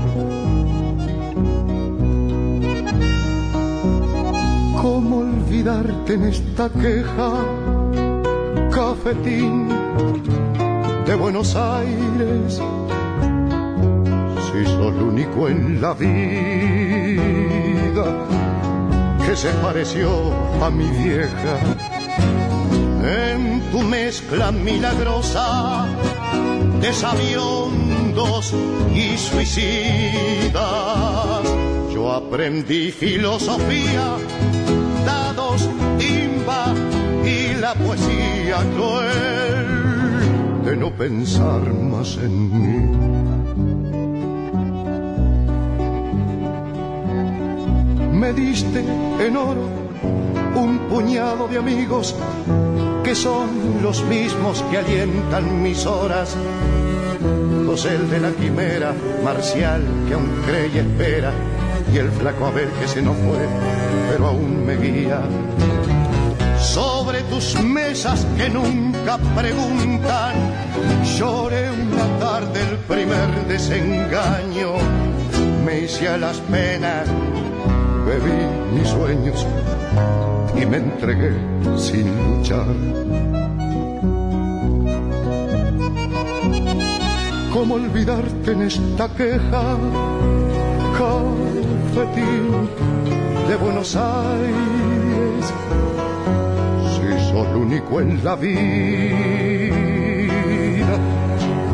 ¿Cómo 4.81 5.17
olvidarte 5.19 6.13
en 6.13 6.23
esta 6.25 6.69
queja, 6.69 7.31
cafetín 8.71 9.69
de 11.05 11.15
Buenos 11.15 11.55
Aires? 11.55 12.61
Sos 14.63 14.93
el 14.95 15.01
único 15.01 15.49
en 15.49 15.81
la 15.81 15.93
vida 15.93 17.23
que 19.25 19.35
se 19.35 19.49
pareció 19.61 20.09
a 20.63 20.69
mi 20.69 20.85
vieja 20.85 21.59
en 23.03 23.61
tu 23.71 23.81
mezcla 23.81 24.51
milagrosa 24.53 25.85
de 26.79 26.93
sabiondos 26.93 28.53
y 28.93 29.17
suicidas. 29.17 30.53
Yo 31.93 32.13
aprendí 32.13 32.91
filosofía, 32.91 34.15
dados, 35.05 35.69
timba 35.97 36.73
y 37.25 37.55
la 37.59 37.73
poesía 37.73 38.63
cruel 38.73 39.75
de 40.63 40.77
no 40.77 40.91
pensar 40.91 41.73
más 41.73 42.17
en 42.17 42.35
mí. 42.53 43.74
Me 48.25 48.33
diste 48.33 48.83
en 49.19 49.37
oro 49.37 49.69
un 50.55 50.79
puñado 50.89 51.47
de 51.47 51.59
amigos 51.59 52.15
que 53.03 53.13
son 53.13 53.47
los 53.83 54.03
mismos 54.05 54.63
que 54.71 54.79
alientan 54.79 55.61
mis 55.61 55.85
horas. 55.85 56.35
José 57.67 57.93
el 57.93 58.09
de 58.09 58.19
la 58.19 58.31
quimera, 58.31 58.95
Marcial 59.23 59.83
que 60.07 60.15
aún 60.15 60.41
cree 60.43 60.71
y 60.73 60.79
espera, 60.79 61.33
y 61.93 61.97
el 61.99 62.09
flaco 62.09 62.47
Abel 62.47 62.69
que 62.79 62.87
se 62.87 63.03
nos 63.03 63.15
fue, 63.15 63.47
pero 64.09 64.29
aún 64.29 64.65
me 64.65 64.75
guía. 64.75 65.21
Sobre 66.59 67.21
tus 67.29 67.61
mesas 67.61 68.25
que 68.37 68.49
nunca 68.49 69.19
preguntan, 69.35 70.33
lloré 71.15 71.69
una 71.69 72.07
tarde 72.19 72.59
el 72.71 72.77
primer 72.87 73.47
desengaño, 73.47 74.73
me 75.63 75.81
hice 75.81 76.07
a 76.07 76.17
las 76.17 76.37
penas, 76.37 77.07
bebí 78.05 78.37
mis 78.73 78.87
sueños 78.87 79.45
y 80.55 80.65
me 80.65 80.77
entregué 80.77 81.33
sin 81.77 82.05
luchar. 82.17 82.67
¿Cómo 87.53 87.75
olvidarte 87.75 88.51
en 88.51 88.61
esta 88.63 89.07
queja, 89.15 89.77
cafetín 90.97 92.69
de 93.47 93.55
Buenos 93.55 93.95
Aires? 93.95 95.53
Si 96.93 97.01
el 97.37 97.55
único 97.55 98.01
en 98.01 98.23
la 98.23 98.35
vida 98.35 99.15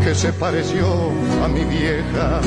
que 0.04 0.16
se 0.16 0.32
pareció 0.34 0.86
a 1.44 1.48
mi 1.48 1.64
vieja 1.66 2.42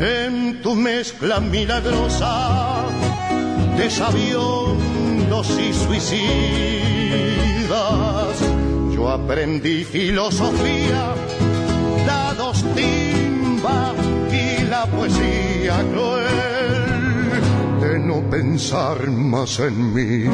en 0.00 0.60
tu 0.62 0.74
mezcla 0.74 1.40
milagrosa 1.40 2.86
de 3.76 3.90
sabiondos 3.90 5.50
y 5.58 5.72
suicidas. 5.74 6.20
Yo 8.94 9.10
aprendí 9.10 9.84
filosofía, 9.84 11.14
dados 12.06 12.64
timba 12.74 13.92
y 14.32 14.64
la 14.64 14.86
poesía 14.86 15.84
cruel 15.92 17.80
de 17.80 17.98
no 17.98 18.22
pensar 18.30 19.06
más 19.10 19.60
en 19.60 19.94
mí. 19.94 20.30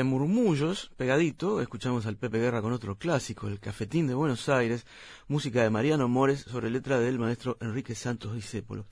De 0.00 0.04
Murmullos, 0.04 0.90
pegadito, 0.96 1.60
escuchamos 1.60 2.06
al 2.06 2.16
Pepe 2.16 2.38
Guerra 2.38 2.62
con 2.62 2.72
otro 2.72 2.96
clásico, 2.96 3.48
El 3.48 3.60
Cafetín 3.60 4.06
de 4.06 4.14
Buenos 4.14 4.48
Aires, 4.48 4.86
música 5.28 5.62
de 5.62 5.68
Mariano 5.68 6.08
Mores 6.08 6.40
sobre 6.40 6.70
letra 6.70 6.98
del 6.98 7.18
maestro 7.18 7.58
Enrique 7.60 7.94
Santos 7.94 8.34
Discépolo. 8.34 8.86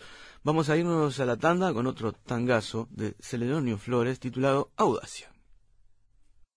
Vamos 0.44 0.68
a 0.68 0.76
irnos 0.76 1.18
a 1.18 1.24
la 1.24 1.38
tanda 1.38 1.72
con 1.72 1.86
otro 1.86 2.12
tangazo 2.12 2.88
de 2.90 3.14
Celedonio 3.20 3.78
Flores 3.78 4.20
titulado 4.20 4.70
Audacia. 4.76 5.32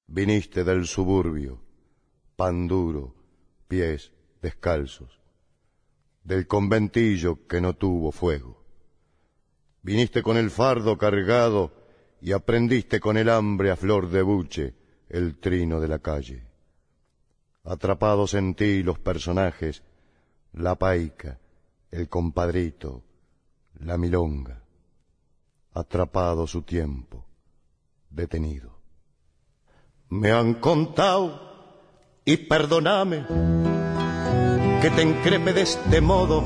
Viniste 0.08 0.66
del 0.66 0.86
suburbio, 0.86 1.62
pan 2.36 2.68
duro, 2.68 3.16
pies 3.70 4.12
descalzos, 4.42 5.18
del 6.26 6.46
conventillo 6.46 7.48
que 7.48 7.62
no 7.62 7.74
tuvo 7.74 8.12
fuego. 8.12 8.66
Viniste 9.82 10.22
con 10.22 10.36
el 10.36 10.52
fardo 10.52 10.98
cargado 10.98 11.81
y 12.22 12.34
aprendiste 12.34 13.00
con 13.00 13.18
el 13.18 13.30
hambre 13.30 13.72
a 13.72 13.76
flor 13.76 14.10
de 14.10 14.22
buche 14.22 14.76
el 15.10 15.40
trino 15.40 15.80
de 15.80 15.88
la 15.88 16.00
calle. 16.00 16.44
Atrapados 17.64 18.36
en 18.36 18.54
ti 18.54 18.84
los 18.84 19.00
personajes, 19.00 19.84
la 20.54 20.76
paica, 20.76 21.40
el 21.90 22.08
compadrito, 22.08 23.04
la 23.80 23.98
milonga, 23.98 24.64
atrapado 25.74 26.48
su 26.48 26.62
tiempo, 26.62 27.26
detenido. 28.10 28.80
Me 30.10 30.32
han 30.32 30.56
contado, 30.56 31.50
y 32.24 32.38
perdóname, 32.38 33.26
que 34.82 34.90
te 34.92 35.02
encrepe 35.02 35.54
de 35.54 35.62
este 35.62 36.02
modo, 36.02 36.44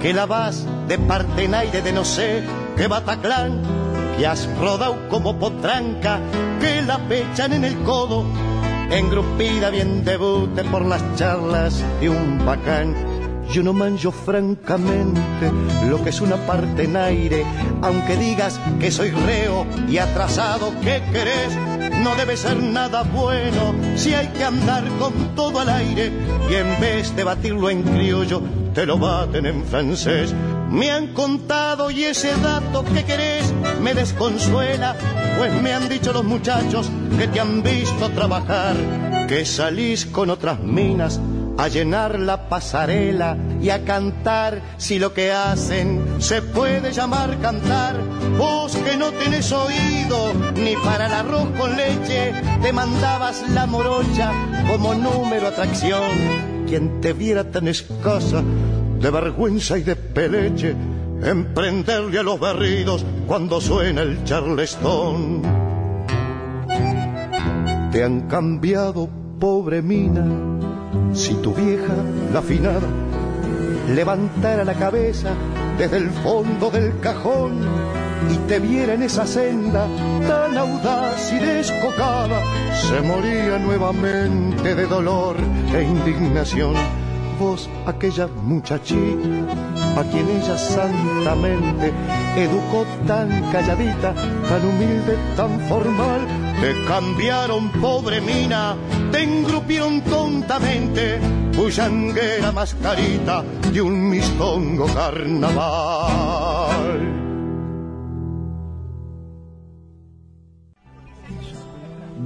que 0.00 0.12
la 0.12 0.26
vas 0.26 0.66
de 0.86 0.98
parte 0.98 1.44
en 1.44 1.54
aire 1.54 1.80
de 1.80 1.92
no 1.92 2.04
sé 2.04 2.42
qué 2.76 2.88
Bataclán 2.88 3.91
que 4.16 4.26
has 4.26 4.48
rodado 4.58 5.08
como 5.08 5.38
potranca, 5.38 6.20
que 6.60 6.82
la 6.82 6.98
pechan 7.08 7.52
en 7.52 7.64
el 7.64 7.76
codo, 7.82 8.24
engrupida 8.90 9.70
bien 9.70 10.04
debute 10.04 10.64
por 10.64 10.84
las 10.84 11.02
charlas 11.16 11.82
de 12.00 12.10
un 12.10 12.44
bacán. 12.44 12.94
Yo 13.50 13.62
no 13.62 13.72
manjo 13.72 14.12
francamente 14.12 15.52
lo 15.88 16.02
que 16.02 16.10
es 16.10 16.20
una 16.20 16.36
parte 16.46 16.84
en 16.84 16.96
aire, 16.96 17.44
aunque 17.82 18.16
digas 18.16 18.58
que 18.80 18.90
soy 18.90 19.10
reo 19.10 19.66
y 19.88 19.98
atrasado, 19.98 20.72
¿qué 20.82 21.02
querés? 21.12 21.56
No 22.02 22.14
debe 22.14 22.36
ser 22.36 22.56
nada 22.62 23.02
bueno 23.02 23.74
si 23.96 24.14
hay 24.14 24.28
que 24.28 24.44
andar 24.44 24.84
con 24.98 25.34
todo 25.34 25.60
al 25.60 25.68
aire 25.68 26.10
y 26.50 26.54
en 26.54 26.80
vez 26.80 27.14
de 27.14 27.24
batirlo 27.24 27.68
en 27.68 27.82
criollo, 27.82 28.42
te 28.74 28.86
lo 28.86 28.98
baten 28.98 29.44
en 29.46 29.64
francés. 29.64 30.34
Me 30.72 30.90
han 30.90 31.08
contado 31.08 31.90
y 31.90 32.04
ese 32.04 32.34
dato 32.36 32.82
que 32.82 33.04
querés 33.04 33.52
me 33.82 33.92
desconsuela, 33.92 34.96
pues 35.36 35.52
me 35.60 35.74
han 35.74 35.86
dicho 35.86 36.14
los 36.14 36.24
muchachos 36.24 36.90
que 37.18 37.28
te 37.28 37.40
han 37.40 37.62
visto 37.62 38.08
trabajar, 38.08 38.74
que 39.28 39.44
salís 39.44 40.06
con 40.06 40.30
otras 40.30 40.60
minas 40.60 41.20
a 41.58 41.68
llenar 41.68 42.18
la 42.18 42.48
pasarela 42.48 43.36
y 43.60 43.68
a 43.68 43.84
cantar 43.84 44.62
si 44.78 44.98
lo 44.98 45.12
que 45.12 45.30
hacen 45.30 46.16
se 46.20 46.40
puede 46.40 46.90
llamar 46.90 47.38
cantar. 47.40 48.00
Vos 48.38 48.74
que 48.74 48.96
no 48.96 49.12
tenés 49.12 49.52
oído 49.52 50.32
ni 50.54 50.74
para 50.76 51.06
el 51.06 51.12
arroz 51.12 51.48
con 51.58 51.76
leche, 51.76 52.32
te 52.62 52.72
mandabas 52.72 53.44
la 53.50 53.66
morocha 53.66 54.32
como 54.66 54.94
número 54.94 55.48
atracción 55.48 56.52
quien 56.66 57.02
te 57.02 57.12
viera 57.12 57.50
tan 57.50 57.68
escasa 57.68 58.42
de 59.02 59.10
vergüenza 59.10 59.76
y 59.76 59.82
de 59.82 59.96
peleche, 59.96 60.76
emprenderle 61.24 62.20
a 62.20 62.22
los 62.22 62.38
berridos 62.38 63.04
cuando 63.26 63.60
suena 63.60 64.02
el 64.02 64.22
charlestón. 64.22 65.42
Te 67.90 68.04
han 68.04 68.28
cambiado, 68.28 69.08
pobre 69.40 69.82
mina, 69.82 70.24
si 71.12 71.34
tu 71.34 71.52
vieja, 71.52 71.94
la 72.32 72.38
afinada, 72.38 72.88
levantara 73.92 74.64
la 74.64 74.74
cabeza 74.74 75.30
desde 75.76 75.96
el 75.96 76.10
fondo 76.10 76.70
del 76.70 77.00
cajón 77.00 77.58
y 78.30 78.36
te 78.46 78.60
viera 78.60 78.94
en 78.94 79.02
esa 79.02 79.26
senda 79.26 79.84
tan 80.28 80.56
audaz 80.56 81.32
y 81.32 81.38
descocada, 81.40 82.40
se 82.72 83.00
moría 83.00 83.58
nuevamente 83.58 84.76
de 84.76 84.86
dolor 84.86 85.36
e 85.74 85.82
indignación. 85.82 87.01
Vos, 87.38 87.68
aquella 87.86 88.26
muchachita, 88.28 89.28
a 89.96 90.04
quien 90.04 90.28
ella 90.28 90.56
santamente 90.56 91.92
educó 92.36 92.86
tan 93.06 93.28
calladita, 93.50 94.14
tan 94.48 94.64
humilde, 94.64 95.16
tan 95.36 95.60
formal, 95.68 96.20
te 96.60 96.84
cambiaron, 96.86 97.70
pobre 97.80 98.20
mina, 98.20 98.76
te 99.10 99.22
engrupieron 99.22 100.02
tontamente, 100.02 101.18
bullanguera 101.56 102.52
mascarita 102.52 103.42
de 103.72 103.82
un 103.82 104.08
mistongo 104.08 104.86
carnaval. 104.86 106.42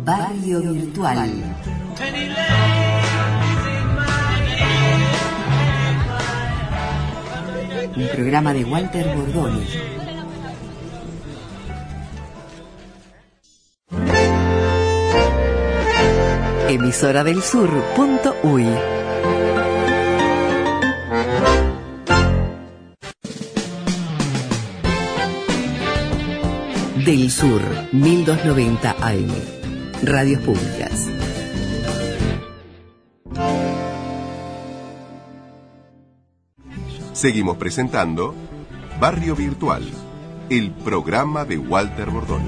Barrio 0.04 0.60
Virtual. 0.72 1.32
Un 7.96 8.08
programa 8.08 8.52
de 8.52 8.62
Walter 8.62 9.06
Bordoni. 9.16 9.64
Emisora 16.68 17.24
del 17.24 17.42
Sur.uy 17.42 18.66
Del 27.06 27.30
Sur, 27.30 27.62
1290 27.92 28.96
AM. 29.00 29.30
Radios 30.02 30.42
Públicas. 30.42 31.08
Seguimos 37.16 37.56
presentando 37.56 38.34
Barrio 39.00 39.34
Virtual, 39.34 39.82
el 40.50 40.70
programa 40.70 41.46
de 41.46 41.56
Walter 41.56 42.10
Bordón. 42.10 42.42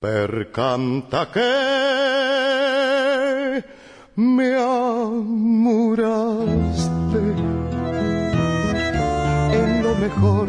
Per 0.00 0.50
canta 0.50 1.30
que 1.30 1.40
me 4.16 4.56
amuraste 4.56 5.62
en 9.52 9.82
lo 9.84 9.94
mejor 9.94 10.48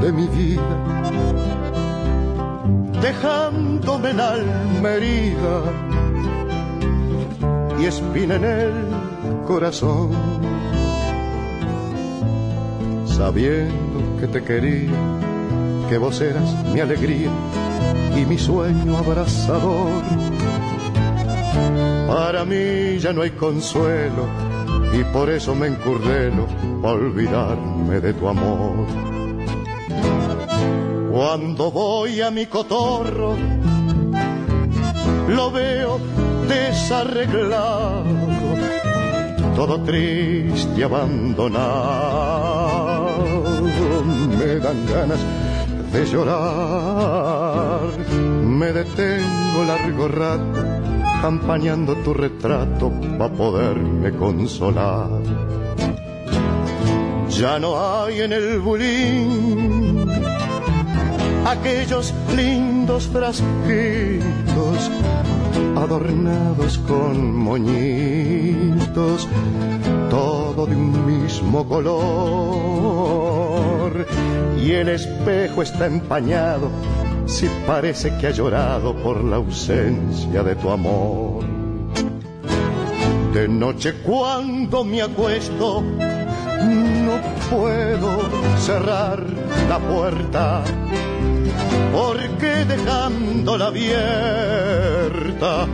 de 0.00 0.10
mi 0.10 0.26
vida, 0.28 1.37
dejándome 3.00 4.10
el 4.10 4.20
alma 4.20 4.90
herida 4.90 5.62
y 7.80 7.86
espina 7.86 8.34
en 8.36 8.44
el 8.44 8.72
corazón, 9.46 10.10
sabiendo 13.06 14.20
que 14.20 14.26
te 14.26 14.42
quería, 14.42 14.90
que 15.88 15.98
vos 15.98 16.20
eras 16.20 16.64
mi 16.72 16.80
alegría 16.80 17.30
y 18.16 18.24
mi 18.24 18.36
sueño 18.36 18.96
abrazador. 18.96 20.02
Para 22.08 22.44
mí 22.44 22.98
ya 22.98 23.12
no 23.12 23.22
hay 23.22 23.30
consuelo 23.30 24.26
y 24.92 25.04
por 25.12 25.30
eso 25.30 25.54
me 25.54 25.68
encurrelo 25.68 26.46
para 26.82 26.94
olvidarme 26.94 28.00
de 28.00 28.12
tu 28.14 28.28
amor. 28.28 29.07
Cuando 31.18 31.72
voy 31.72 32.20
a 32.20 32.30
mi 32.30 32.46
cotorro, 32.46 33.34
lo 35.26 35.50
veo 35.50 35.98
desarreglado, 36.46 38.04
todo 39.56 39.80
triste 39.80 40.84
abandonado. 40.84 41.56
Me 44.38 44.60
dan 44.60 44.86
ganas 44.86 45.18
de 45.92 46.06
llorar. 46.06 47.80
Me 48.44 48.72
detengo 48.72 49.64
largo 49.66 50.06
rato, 50.06 50.62
campañando 51.20 51.96
tu 51.96 52.14
retrato 52.14 52.92
para 53.18 53.34
poderme 53.34 54.12
consolar. 54.12 55.20
Ya 57.28 57.58
no 57.58 57.76
hay 57.76 58.20
en 58.20 58.32
el 58.32 58.60
bulín 58.60 59.77
aquellos 61.50 62.12
lindos 62.36 63.08
frasquitos 63.08 64.90
adornados 65.76 66.78
con 66.78 67.34
moñitos, 67.34 69.26
todo 70.10 70.66
de 70.66 70.76
un 70.76 71.06
mismo 71.06 71.66
color. 71.66 71.88
Y 74.62 74.72
el 74.72 74.88
espejo 74.90 75.62
está 75.62 75.86
empañado, 75.86 76.68
si 77.26 77.48
parece 77.66 78.14
que 78.18 78.26
ha 78.26 78.30
llorado 78.30 78.94
por 78.96 79.24
la 79.24 79.36
ausencia 79.36 80.42
de 80.42 80.56
tu 80.56 80.68
amor. 80.70 81.44
De 83.32 83.48
noche 83.48 83.94
cuando 84.04 84.84
me 84.84 85.00
acuesto, 85.00 85.82
no 87.08 87.16
puedo 87.48 88.10
cerrar 88.58 89.22
la 89.68 89.78
puerta 89.78 90.62
porque 91.92 92.64
dejándola 92.66 93.66
abierta 93.68 95.66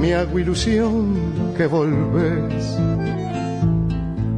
me 0.00 0.14
hago 0.14 0.38
ilusión 0.38 1.54
que 1.56 1.66
volvés. 1.66 2.78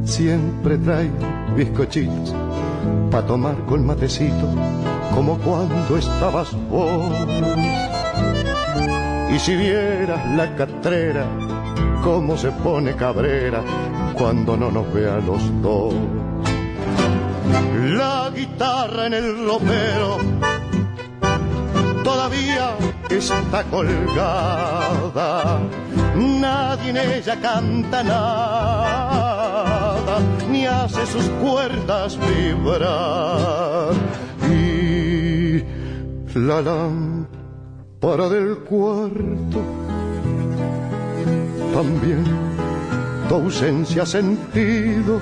Siempre 0.05 0.77
traigo 0.79 1.13
bizcochitos 1.55 2.33
pa' 3.11 3.25
tomar 3.25 3.57
con 3.65 3.85
matecito, 3.85 4.47
como 5.13 5.37
cuando 5.37 5.97
estabas 5.97 6.49
vos. 6.69 7.27
Y 9.33 9.39
si 9.39 9.55
vieras 9.55 10.21
la 10.35 10.55
catrera, 10.55 11.25
cómo 12.03 12.35
se 12.37 12.51
pone 12.51 12.95
cabrera 12.95 13.61
cuando 14.13 14.55
no 14.55 14.71
nos 14.71 14.93
ve 14.93 15.09
a 15.09 15.17
los 15.17 15.41
dos. 15.61 15.93
La 17.97 18.31
guitarra 18.33 19.07
en 19.07 19.13
el 19.13 19.45
ropero 19.45 20.17
todavía 22.03 22.75
está 23.09 23.63
colgada. 23.65 25.59
Nadie 26.15 26.89
en 26.91 26.97
ella 26.97 27.39
canta 27.41 28.03
nada, 28.03 29.39
ni 30.49 30.65
hace 30.65 31.05
sus 31.05 31.25
cuerdas 31.41 32.17
vibrar. 32.17 33.93
Y 34.49 35.63
la 36.35 36.61
lámpara 36.61 38.29
del 38.29 38.57
cuarto 38.59 39.61
también 41.73 42.52
tu 43.27 43.35
ausencia 43.35 44.05
sentido, 44.05 45.19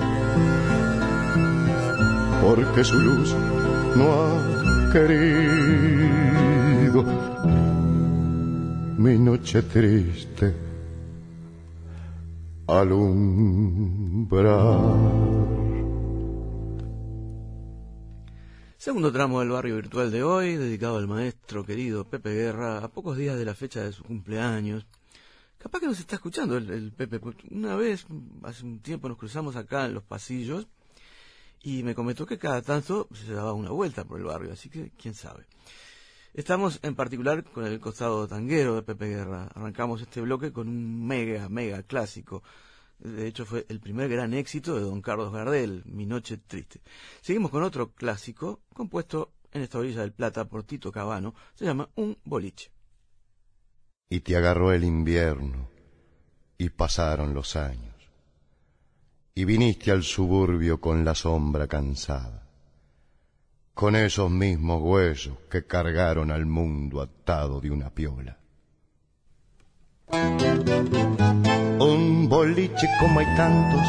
porque 2.42 2.84
su 2.84 2.98
luz 2.98 3.34
no 3.96 4.12
ha 4.12 4.90
querido 4.92 6.12
mi 8.98 9.18
noche 9.18 9.62
triste 9.62 10.54
alumbrar. 12.66 14.02
Segundo 18.76 19.12
tramo 19.12 19.40
del 19.40 19.50
barrio 19.50 19.76
virtual 19.76 20.10
de 20.10 20.24
hoy, 20.24 20.56
dedicado 20.56 20.96
al 20.96 21.06
maestro 21.06 21.64
querido 21.64 22.04
Pepe 22.04 22.34
Guerra, 22.34 22.78
a 22.78 22.88
pocos 22.88 23.16
días 23.16 23.38
de 23.38 23.44
la 23.44 23.54
fecha 23.54 23.80
de 23.82 23.92
su 23.92 24.02
cumpleaños. 24.02 24.86
Capaz 25.62 25.78
que 25.78 25.86
nos 25.86 26.00
está 26.00 26.16
escuchando 26.16 26.56
el, 26.56 26.68
el 26.70 26.90
Pepe. 26.90 27.20
Una 27.52 27.76
vez, 27.76 28.04
hace 28.42 28.64
un 28.64 28.80
tiempo, 28.80 29.08
nos 29.08 29.16
cruzamos 29.16 29.54
acá 29.54 29.86
en 29.86 29.94
los 29.94 30.02
pasillos 30.02 30.66
y 31.62 31.84
me 31.84 31.94
comentó 31.94 32.26
que 32.26 32.36
cada 32.36 32.62
tanto 32.62 33.06
se 33.12 33.32
daba 33.32 33.52
una 33.52 33.70
vuelta 33.70 34.04
por 34.04 34.18
el 34.18 34.24
barrio, 34.24 34.52
así 34.52 34.68
que 34.68 34.90
quién 34.98 35.14
sabe. 35.14 35.46
Estamos 36.34 36.80
en 36.82 36.96
particular 36.96 37.44
con 37.44 37.64
el 37.64 37.78
costado 37.78 38.26
tanguero 38.26 38.74
de 38.74 38.82
Pepe 38.82 39.06
Guerra. 39.06 39.52
Arrancamos 39.54 40.02
este 40.02 40.20
bloque 40.20 40.52
con 40.52 40.66
un 40.66 41.06
mega, 41.06 41.48
mega 41.48 41.84
clásico. 41.84 42.42
De 42.98 43.28
hecho, 43.28 43.44
fue 43.44 43.64
el 43.68 43.78
primer 43.78 44.08
gran 44.08 44.34
éxito 44.34 44.74
de 44.74 44.80
don 44.80 45.00
Carlos 45.00 45.32
Gardel, 45.32 45.84
Mi 45.84 46.06
Noche 46.06 46.38
Triste. 46.38 46.80
Seguimos 47.20 47.52
con 47.52 47.62
otro 47.62 47.92
clásico, 47.92 48.62
compuesto 48.74 49.30
en 49.52 49.62
esta 49.62 49.78
orilla 49.78 50.00
del 50.00 50.12
Plata 50.12 50.44
por 50.44 50.64
Tito 50.64 50.90
Cabano. 50.90 51.36
Se 51.54 51.64
llama 51.64 51.88
Un 51.94 52.18
Boliche. 52.24 52.71
Y 54.12 54.20
te 54.20 54.36
agarró 54.36 54.72
el 54.72 54.84
invierno, 54.84 55.68
y 56.58 56.68
pasaron 56.68 57.32
los 57.32 57.56
años, 57.56 57.94
y 59.34 59.44
viniste 59.46 59.90
al 59.90 60.02
suburbio 60.02 60.80
con 60.80 61.02
la 61.02 61.14
sombra 61.14 61.66
cansada 61.66 62.42
con 63.74 63.96
esos 63.96 64.30
mismos 64.30 64.82
huesos 64.82 65.34
que 65.50 65.66
cargaron 65.66 66.30
al 66.30 66.46
mundo 66.46 67.00
atado 67.00 67.60
de 67.60 67.70
una 67.70 67.90
piola. 67.90 68.36
Un 71.80 72.28
boliche 72.28 72.86
como 73.00 73.20
hay 73.20 73.26
tantos, 73.36 73.86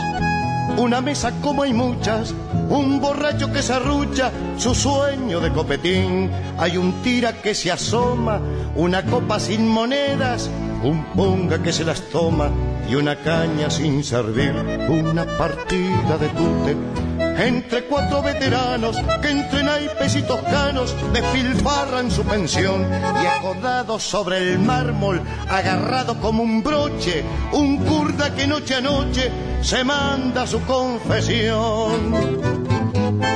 una 0.78 1.02
mesa 1.02 1.32
como 1.42 1.64
hay 1.64 1.74
muchas, 1.74 2.34
un 2.70 3.00
borracho 3.00 3.52
que 3.52 3.62
se 3.62 3.74
arrucha, 3.74 4.32
su 4.58 4.74
sueño 4.74 5.40
de 5.40 5.52
copetín, 5.52 6.32
hay 6.58 6.78
un 6.78 7.02
tira 7.02 7.34
que 7.34 7.54
se 7.54 7.72
asoma, 7.72 8.40
una 8.76 9.04
copa 9.04 9.40
sin 9.40 9.68
monedas, 9.68 10.50
un 10.84 11.04
punga 11.14 11.62
que 11.62 11.72
se 11.72 11.84
las 11.84 12.02
toma 12.10 12.50
y 12.90 12.96
una 12.96 13.16
caña 13.16 13.70
sin 13.70 14.04
servir, 14.04 14.54
una 14.90 15.26
partida 15.38 16.18
de 16.18 16.28
tute 16.30 17.13
entre 17.38 17.86
cuatro 17.86 18.22
veteranos 18.22 18.98
que 19.22 19.30
entre 19.30 19.64
naipes 19.64 20.16
y 20.16 20.22
toscanos 20.24 20.96
despilfarran 21.14 22.12
su 22.12 22.24
pensión 22.24 22.88
y 23.22 23.26
acodados 23.26 24.04
sobre 24.04 24.38
el 24.38 24.60
mármol, 24.60 25.22
agarrado 25.50 26.20
como 26.20 26.44
un 26.44 26.64
broche, 26.64 27.24
un 27.54 27.78
kurda 27.78 28.34
que 28.36 28.48
noche 28.48 28.76
a 28.76 28.82
noche 28.82 29.32
se 29.62 29.84
manda 29.84 30.46
su 30.46 30.62
confesión. 30.62 32.14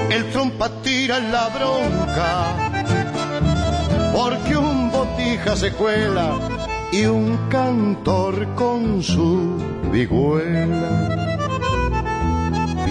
El 0.10 0.29
trompa 0.31 0.69
tira 0.81 1.19
la 1.19 1.49
bronca 1.49 2.55
porque 4.13 4.57
un 4.57 4.91
botija 4.91 5.55
se 5.55 5.71
cuela 5.73 6.33
y 6.91 7.05
un 7.05 7.49
cantor 7.49 8.55
con 8.55 9.03
su 9.03 9.57
vihuela 9.91 11.37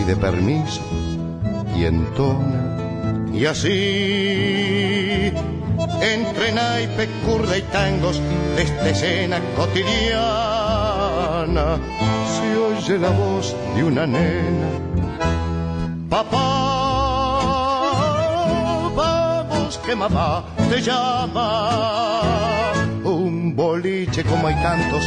pide 0.07 0.17
permiso 0.17 0.83
y 1.77 1.85
entona. 1.85 2.77
Y 3.33 3.45
así, 3.47 3.71
entre 6.01 6.53
naipe, 6.53 7.09
curda 7.27 7.59
y 7.59 7.63
tangos 7.63 8.21
de 8.57 8.63
esta 8.63 8.89
escena 8.91 9.41
cotidiana, 9.57 10.07
se 12.35 12.57
oye 12.57 12.99
la 12.99 13.11
voz 13.11 13.55
de 13.75 13.85
una 13.85 14.07
nena. 14.07 14.69
Papá, 16.09 16.47
vamos 18.95 19.79
que 19.79 19.95
mamá 19.97 20.45
te 20.71 20.81
llama. 20.81 22.07
Boliche 23.57 24.23
como 24.23 24.47
hay 24.47 24.55
tantos 24.57 25.03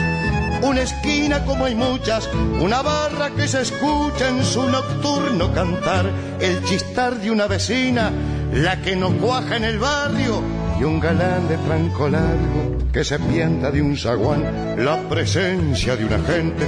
una 0.62 0.81
esquina 0.81 1.45
como 1.45 1.65
hay 1.65 1.75
muchas, 1.75 2.29
una 2.62 2.81
barra 2.81 3.29
que 3.31 3.47
se 3.47 3.62
escucha 3.62 4.27
en 4.27 4.43
su 4.43 4.63
nocturno 4.63 5.53
cantar, 5.53 6.12
el 6.39 6.63
chistar 6.65 7.15
de 7.19 7.31
una 7.31 7.47
vecina, 7.47 8.12
la 8.53 8.81
que 8.81 8.95
no 8.95 9.12
cuaja 9.17 9.55
en 9.55 9.63
el 9.63 9.79
barrio, 9.79 10.41
y 10.79 10.83
un 10.83 10.99
galán 10.99 11.47
de 11.47 11.57
franco 11.57 12.09
largo 12.09 12.77
que 12.91 13.03
se 13.03 13.19
pienta 13.19 13.71
de 13.71 13.81
un 13.81 13.97
zaguán, 13.97 14.83
la 14.83 14.97
presencia 15.07 15.95
de 15.95 16.05
una 16.05 16.19
gente 16.19 16.67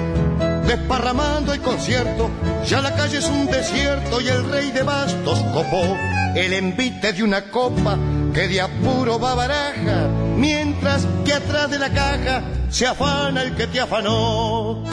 desparramando 0.67 1.53
el 1.53 1.59
concierto, 1.61 2.29
ya 2.65 2.81
la 2.81 2.95
calle 2.95 3.17
es 3.17 3.27
un 3.27 3.47
desierto 3.47 4.21
y 4.21 4.27
el 4.29 4.49
rey 4.49 4.71
de 4.71 4.83
bastos 4.83 5.39
copó 5.53 5.97
el 6.35 6.53
envite 6.53 7.11
de 7.11 7.23
una 7.23 7.49
copa 7.49 7.97
que 8.33 8.47
de 8.47 8.61
apuro 8.61 9.19
va 9.19 9.35
baraja, 9.35 10.07
mientras 10.37 11.05
que 11.25 11.33
atrás 11.33 11.69
de 11.69 11.79
la 11.79 11.89
caja 11.89 12.43
se 12.69 12.87
afana 12.87 13.43
el 13.43 13.55
que 13.55 13.67
te 13.67 13.79
afanó. 13.79 14.83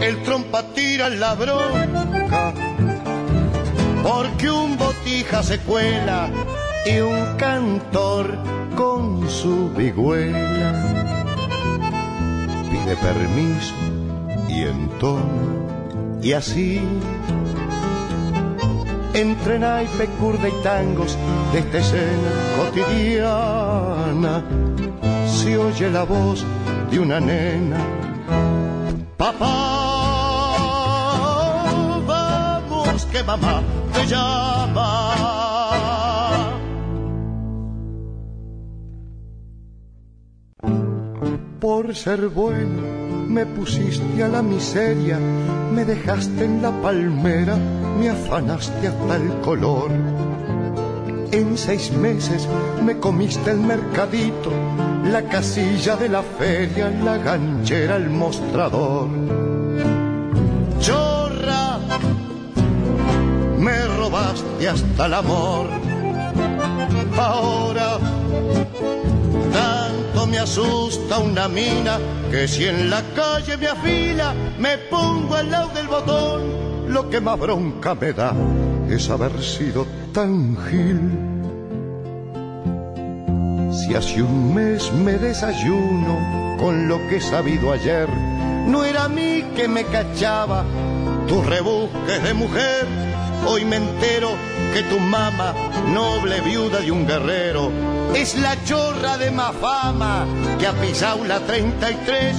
El 0.00 0.22
trompa 0.22 0.62
tira 0.74 1.08
la 1.08 1.34
bronca, 1.34 2.54
porque 4.02 4.50
un 4.50 4.76
botija 4.76 5.42
se 5.42 5.58
cuela 5.60 6.28
y 6.86 7.00
un 7.00 7.36
cantor 7.36 8.38
con 8.76 9.28
su 9.28 9.70
vigüela 9.70 10.90
pide 12.70 12.96
permiso 12.96 13.74
y 14.48 14.62
entona 14.62 15.70
y 16.22 16.32
así 16.32 16.80
entre 19.20 19.58
naipe, 19.58 20.06
curda 20.18 20.48
y 20.48 20.52
tangos 20.62 21.16
de 21.52 21.58
esta 21.58 21.78
escena 21.78 22.30
cotidiana 22.56 24.42
se 25.26 25.56
oye 25.58 25.90
la 25.90 26.04
voz 26.04 26.44
de 26.90 26.98
una 26.98 27.20
nena. 27.20 27.78
Papá, 29.16 29.46
vamos 32.06 33.06
que 33.06 33.22
mamá 33.22 33.62
te 33.92 34.06
llama. 34.06 34.96
Por 41.60 41.94
ser 41.94 42.28
bueno 42.28 43.09
me 43.30 43.46
pusiste 43.46 44.24
a 44.24 44.28
la 44.28 44.42
miseria, 44.42 45.16
me 45.72 45.84
dejaste 45.84 46.44
en 46.44 46.60
la 46.60 46.72
palmera, 46.82 47.56
me 47.98 48.10
afanaste 48.10 48.88
hasta 48.88 49.16
el 49.16 49.28
color. 49.40 49.90
En 51.30 51.56
seis 51.56 51.92
meses 51.92 52.48
me 52.84 52.98
comiste 52.98 53.52
el 53.52 53.58
mercadito, 53.58 54.50
la 55.04 55.22
casilla 55.22 55.94
de 55.94 56.08
la 56.08 56.22
feria, 56.22 56.90
la 57.04 57.18
ganchera, 57.18 57.96
el 57.96 58.10
mostrador. 58.10 59.08
Chorra, 60.80 61.78
me 63.58 63.84
robaste 63.96 64.68
hasta 64.68 65.06
el 65.06 65.14
amor. 65.14 65.66
Ahora 67.16 68.19
tanto 70.10 70.26
me 70.26 70.38
asusta 70.38 71.18
una 71.18 71.48
mina 71.48 71.98
que 72.30 72.48
si 72.48 72.66
en 72.66 72.90
la 72.90 73.02
calle 73.14 73.56
me 73.56 73.68
afila, 73.68 74.34
me 74.58 74.78
pongo 74.78 75.34
al 75.34 75.50
lado 75.50 75.70
del 75.74 75.86
botón. 75.86 76.92
Lo 76.92 77.08
que 77.08 77.20
más 77.20 77.38
bronca 77.38 77.94
me 77.94 78.12
da 78.12 78.34
es 78.88 79.08
haber 79.10 79.40
sido 79.42 79.86
tan 80.12 80.56
gil 80.68 81.30
si 83.72 83.94
hace 83.94 84.20
un 84.20 84.52
mes 84.52 84.92
me 84.92 85.12
desayuno 85.12 86.56
con 86.58 86.88
lo 86.88 86.98
que 87.08 87.16
he 87.16 87.20
sabido 87.20 87.72
ayer, 87.72 88.08
no 88.66 88.84
era 88.84 89.04
a 89.04 89.08
mí 89.08 89.44
que 89.54 89.68
me 89.68 89.84
cachaba 89.84 90.64
tus 91.28 91.46
rebusques 91.46 92.22
de 92.22 92.34
mujer. 92.34 92.86
Hoy 93.46 93.64
me 93.64 93.76
entero 93.76 94.30
que 94.74 94.82
tu 94.82 94.98
mamá, 94.98 95.54
noble 95.94 96.40
viuda 96.40 96.80
de 96.80 96.90
un 96.90 97.06
guerrero, 97.06 97.70
es 98.14 98.36
la 98.36 98.62
chorra 98.64 99.16
de 99.18 99.30
más 99.30 99.54
fama 99.56 100.26
que 100.58 100.66
ha 100.66 100.72
pisado 100.72 101.24
la 101.24 101.40
33 101.40 102.36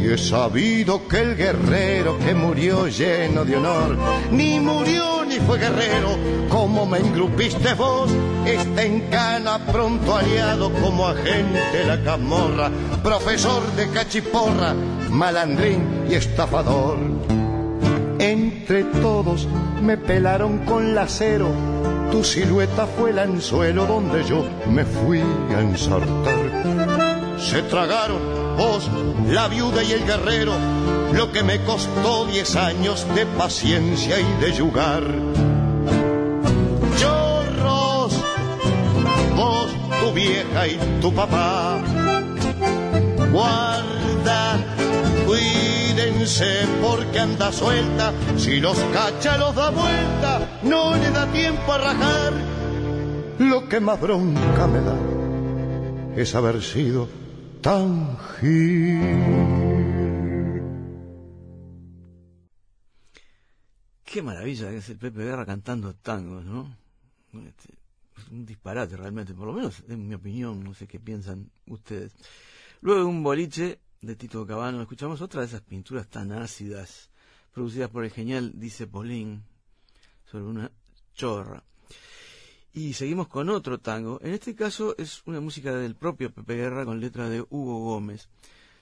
y 0.00 0.08
he 0.08 0.18
sabido 0.18 1.06
que 1.06 1.18
el 1.18 1.36
guerrero 1.36 2.18
que 2.18 2.34
murió 2.34 2.88
lleno 2.88 3.44
de 3.44 3.56
honor, 3.56 3.96
ni 4.30 4.58
murió 4.58 5.24
ni 5.26 5.36
fue 5.36 5.58
guerrero, 5.58 6.16
como 6.48 6.86
me 6.86 6.98
engrupiste 6.98 7.74
vos, 7.74 8.10
está 8.46 8.82
en 8.82 9.00
cana 9.10 9.58
pronto 9.66 10.16
aliado 10.16 10.72
como 10.72 11.06
agente 11.06 11.84
la 11.86 12.02
camorra, 12.02 12.70
profesor 13.02 13.62
de 13.76 13.90
cachiporra, 13.90 14.74
malandrín 15.10 16.06
y 16.08 16.14
estafador. 16.14 16.98
Entre 18.18 18.84
todos 18.84 19.46
me 19.82 19.98
pelaron 19.98 20.58
con 20.64 20.94
lacero, 20.94 21.50
tu 22.10 22.24
silueta 22.24 22.86
fue 22.86 23.10
el 23.10 23.18
anzuelo 23.18 23.86
donde 23.86 24.24
yo 24.24 24.44
me 24.68 24.84
fui 24.84 25.20
a 25.20 25.60
ensartar. 25.60 27.38
Se 27.38 27.62
tragaron 27.62 28.18
vos, 28.56 28.88
la 29.28 29.48
viuda 29.48 29.82
y 29.82 29.92
el 29.92 30.04
guerrero, 30.04 30.52
lo 31.12 31.32
que 31.32 31.42
me 31.42 31.62
costó 31.64 32.26
diez 32.26 32.56
años 32.56 33.06
de 33.14 33.26
paciencia 33.26 34.20
y 34.20 34.40
de 34.40 34.52
yugar. 34.52 35.04
Chorros, 36.98 38.12
vos, 39.36 39.68
tu 40.02 40.12
vieja 40.12 40.66
y 40.66 40.78
tu 41.00 41.12
papá, 41.14 41.78
guarda, 43.32 43.69
cuídense 46.00 46.66
porque 46.80 47.18
anda 47.18 47.52
suelta, 47.52 48.12
si 48.36 48.60
los 48.60 48.78
cacha 48.92 49.36
los 49.38 49.54
da 49.54 49.70
vuelta, 49.70 50.60
no 50.62 50.96
le 50.96 51.10
da 51.10 51.30
tiempo 51.32 51.72
a 51.72 51.78
rajar 51.78 52.32
lo 53.38 53.68
que 53.68 53.80
más 53.80 53.98
bronca 53.98 54.66
me 54.66 54.80
da 54.80 54.98
es 56.14 56.34
haber 56.34 56.62
sido 56.62 57.08
tan 57.62 58.16
Qué 64.04 64.22
maravilla 64.22 64.70
que 64.70 64.78
es 64.78 64.88
el 64.90 64.98
Pepe 64.98 65.22
Guerra 65.22 65.46
cantando 65.46 65.94
tango, 65.94 66.40
¿no? 66.40 66.76
Este, 67.32 67.74
es 68.18 68.28
un 68.28 68.44
disparate 68.44 68.96
realmente, 68.96 69.34
por 69.34 69.46
lo 69.46 69.52
menos 69.52 69.84
en 69.88 70.08
mi 70.08 70.14
opinión, 70.14 70.64
no 70.64 70.74
sé 70.74 70.88
qué 70.88 70.98
piensan 70.98 71.50
ustedes. 71.66 72.12
Luego 72.80 73.08
un 73.08 73.22
boliche 73.22 73.78
de 74.00 74.16
Tito 74.16 74.46
Cabano, 74.46 74.80
escuchamos 74.80 75.20
otra 75.20 75.42
de 75.42 75.48
esas 75.48 75.60
pinturas 75.60 76.08
tan 76.08 76.32
ácidas, 76.32 77.10
producidas 77.52 77.90
por 77.90 78.04
el 78.04 78.10
genial 78.10 78.52
Dice 78.54 78.86
Polín, 78.86 79.44
sobre 80.24 80.44
una 80.44 80.70
chorra. 81.14 81.62
Y 82.72 82.94
seguimos 82.94 83.28
con 83.28 83.50
otro 83.50 83.78
tango. 83.78 84.18
En 84.22 84.32
este 84.32 84.54
caso 84.54 84.94
es 84.96 85.22
una 85.26 85.40
música 85.40 85.74
del 85.74 85.96
propio 85.96 86.32
Pepe 86.32 86.54
Guerra 86.54 86.84
con 86.86 87.00
letra 87.00 87.28
de 87.28 87.42
Hugo 87.42 87.80
Gómez. 87.80 88.28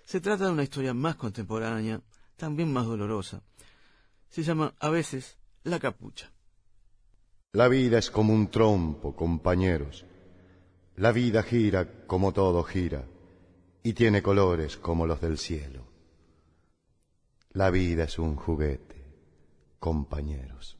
Se 0.04 0.20
trata 0.20 0.44
de 0.44 0.52
una 0.52 0.62
historia 0.62 0.94
más 0.94 1.16
contemporánea, 1.16 2.00
también 2.36 2.72
más 2.72 2.86
dolorosa. 2.86 3.42
Se 4.28 4.42
llama 4.42 4.74
a 4.78 4.88
veces 4.88 5.36
La 5.64 5.80
capucha. 5.80 6.30
La 7.52 7.66
vida 7.66 7.98
es 7.98 8.10
como 8.10 8.34
un 8.34 8.50
trompo, 8.50 9.16
compañeros. 9.16 10.04
La 10.96 11.10
vida 11.10 11.42
gira 11.42 12.06
como 12.06 12.32
todo 12.32 12.62
gira 12.62 13.04
y 13.88 13.94
tiene 13.94 14.22
colores 14.22 14.76
como 14.76 15.06
los 15.06 15.18
del 15.22 15.38
cielo. 15.38 15.82
La 17.52 17.70
vida 17.70 18.04
es 18.04 18.18
un 18.18 18.36
juguete, 18.36 19.02
compañeros. 19.78 20.77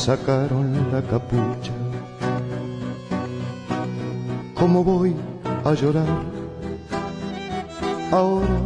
Sacaron 0.00 0.90
la 0.92 1.02
capucha. 1.02 1.74
¿Cómo 4.54 4.82
voy 4.82 5.14
a 5.62 5.74
llorar? 5.74 6.22
Ahora, 8.10 8.60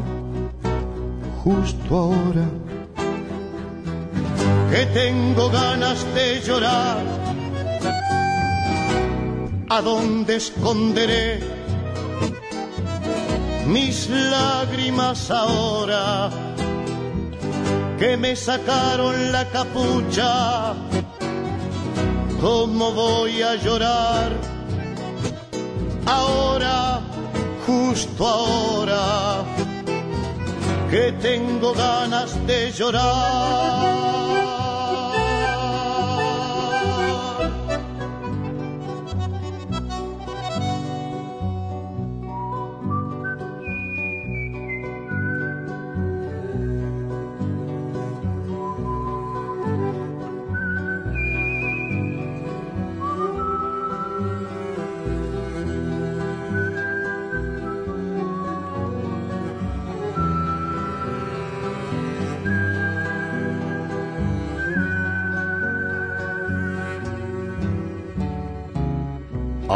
justo 1.43 1.91
ahora, 2.05 2.47
que 4.71 4.87
tengo 5.01 5.51
ganas 5.51 6.07
de 6.15 6.41
llorar. 6.41 7.03
¿A 9.71 9.81
dónde 9.83 10.37
esconderé 10.37 11.41
mis 13.67 14.09
lágrimas 14.09 15.33
ahora? 15.33 16.31
que 17.99 18.17
me 18.17 18.37
sacaron 18.37 19.33
la 19.33 19.45
capucha. 19.51 20.75
¿Cómo 22.41 22.93
voy 22.93 23.43
a 23.43 23.55
llorar? 23.57 24.33
Ahora, 26.07 27.01
justo 27.67 28.27
ahora, 28.27 29.45
que 30.91 31.13
tengo 31.13 31.73
ganas 31.73 32.47
de 32.47 32.71
llorar. 32.73 34.04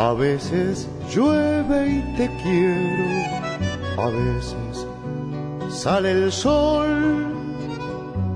A 0.00 0.12
veces 0.12 0.88
llueve 1.12 1.90
y 1.90 2.16
te 2.16 2.30
quiero, 2.44 4.00
a 4.00 4.08
veces 4.10 4.86
sale 5.70 6.12
el 6.12 6.30
sol 6.30 7.26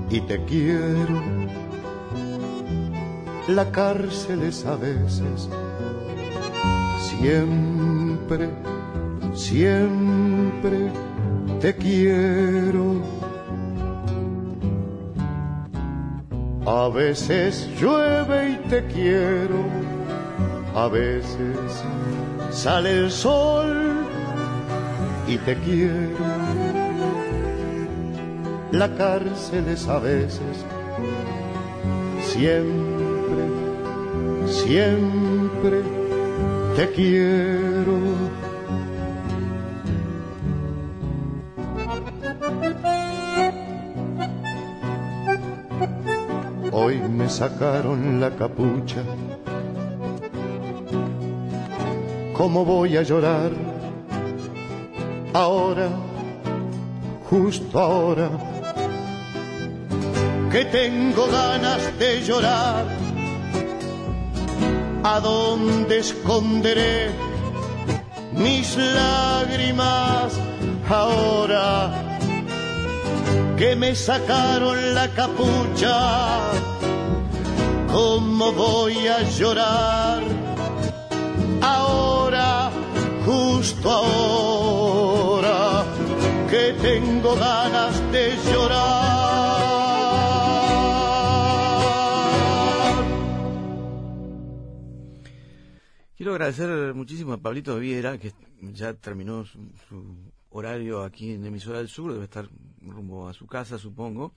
y 0.09 0.19
te 0.19 0.43
quiero. 0.43 1.23
La 3.47 3.71
cárcel 3.71 4.43
es 4.43 4.65
a 4.65 4.75
veces, 4.75 5.47
siempre, 6.99 8.49
siempre 9.33 10.91
te 11.61 11.77
quiero. 11.77 13.01
A 16.65 16.89
veces 16.89 17.69
llueve 17.79 18.49
y 18.49 18.69
te 18.69 18.85
quiero 18.87 19.93
a 20.75 20.87
veces 20.87 21.52
sale 22.63 22.91
el 22.91 23.11
sol 23.11 24.05
y 25.27 25.37
te 25.37 25.53
quiero. 25.57 26.15
La 28.71 28.95
cárcel 28.95 29.67
es 29.67 29.85
a 29.89 29.99
veces, 29.99 30.65
siempre, 32.21 33.43
siempre 34.47 35.81
te 36.77 36.89
quiero. 36.91 37.97
Hoy 46.71 46.97
me 47.09 47.27
sacaron 47.27 48.21
la 48.21 48.33
capucha 48.33 49.03
¿Cómo 52.43 52.65
voy 52.65 52.97
a 52.97 53.03
llorar? 53.03 53.51
Ahora, 55.33 55.87
justo 57.29 57.79
ahora, 57.79 58.29
que 60.51 60.65
tengo 60.65 61.25
ganas 61.27 61.97
de 61.97 62.21
llorar. 62.21 62.83
¿A 65.05 65.21
dónde 65.21 65.99
esconderé 65.99 67.11
mis 68.33 68.75
lágrimas 68.75 70.33
ahora 70.89 72.19
que 73.55 73.73
me 73.77 73.95
sacaron 73.95 74.93
la 74.93 75.07
capucha? 75.13 76.41
¿Cómo 77.89 78.51
voy 78.51 79.07
a 79.07 79.21
llorar? 79.29 80.02
Justo 83.63 83.89
ahora, 83.89 85.85
que 86.49 86.75
tengo 86.81 87.33
ganas 87.35 88.11
de 88.11 88.35
llorar. 88.51 89.23
Quiero 96.17 96.33
agradecer 96.33 96.93
muchísimo 96.93 97.31
a 97.31 97.37
Pablito 97.37 97.79
Viera, 97.79 98.17
que 98.17 98.33
ya 98.59 98.93
terminó 98.95 99.45
su, 99.45 99.57
horario 100.49 101.03
aquí 101.03 101.31
en 101.31 101.45
Emisora 101.45 101.77
del 101.77 101.87
Sur, 101.87 102.11
debe 102.11 102.25
estar 102.25 102.49
rumbo 102.81 103.29
a 103.29 103.33
su 103.33 103.47
casa, 103.47 103.79
supongo, 103.79 104.33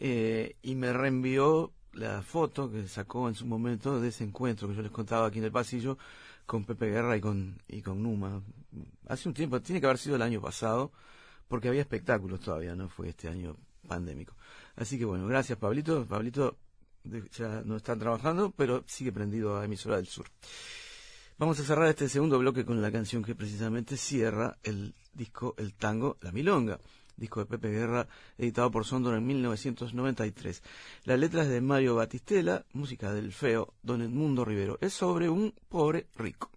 eh, 0.00 0.56
y 0.62 0.74
me 0.74 0.92
reenvió 0.92 1.72
la 1.92 2.22
foto 2.22 2.68
que 2.68 2.88
sacó 2.88 3.28
en 3.28 3.36
su 3.36 3.46
momento 3.46 4.00
de 4.00 4.08
ese 4.08 4.24
encuentro 4.24 4.66
que 4.66 4.74
yo 4.74 4.82
les 4.82 4.90
contaba 4.90 5.28
aquí 5.28 5.38
en 5.38 5.44
el 5.44 5.52
pasillo 5.52 5.96
con 6.48 6.64
Pepe 6.64 6.86
Guerra 6.86 7.14
y 7.14 7.20
con, 7.20 7.60
y 7.68 7.82
con 7.82 8.02
Numa. 8.02 8.42
Hace 9.06 9.28
un 9.28 9.34
tiempo, 9.34 9.60
tiene 9.60 9.82
que 9.82 9.86
haber 9.86 9.98
sido 9.98 10.16
el 10.16 10.22
año 10.22 10.40
pasado, 10.40 10.90
porque 11.46 11.68
había 11.68 11.82
espectáculos 11.82 12.40
todavía, 12.40 12.74
no 12.74 12.88
fue 12.88 13.10
este 13.10 13.28
año 13.28 13.54
pandémico. 13.86 14.34
Así 14.74 14.98
que 14.98 15.04
bueno, 15.04 15.26
gracias 15.26 15.58
Pablito. 15.58 16.06
Pablito 16.06 16.56
ya 17.32 17.62
no 17.66 17.76
está 17.76 17.98
trabajando, 17.98 18.50
pero 18.50 18.82
sigue 18.86 19.12
prendido 19.12 19.58
a 19.58 19.66
emisora 19.66 19.96
del 19.96 20.06
sur. 20.06 20.24
Vamos 21.36 21.60
a 21.60 21.64
cerrar 21.64 21.86
este 21.90 22.08
segundo 22.08 22.38
bloque 22.38 22.64
con 22.64 22.80
la 22.80 22.90
canción 22.90 23.22
que 23.22 23.34
precisamente 23.34 23.98
cierra 23.98 24.56
el 24.62 24.94
disco 25.12 25.54
El 25.58 25.74
Tango, 25.74 26.16
La 26.22 26.32
Milonga, 26.32 26.80
disco 27.18 27.40
de 27.40 27.46
Pepe 27.46 27.70
Guerra, 27.70 28.08
editado 28.38 28.70
por 28.70 28.84
Sondor 28.84 29.16
en 29.16 29.26
1993. 29.26 30.62
La 31.04 31.16
letra 31.16 31.42
es 31.42 31.48
de 31.48 31.60
Mario 31.60 31.96
Batistela, 31.96 32.64
música 32.72 33.12
del 33.12 33.32
feo 33.32 33.74
Don 33.82 34.02
Edmundo 34.02 34.44
Rivero. 34.44 34.78
Es 34.80 34.94
sobre 34.94 35.28
un 35.28 35.52
pobre 35.68 36.06
rico. 36.16 36.50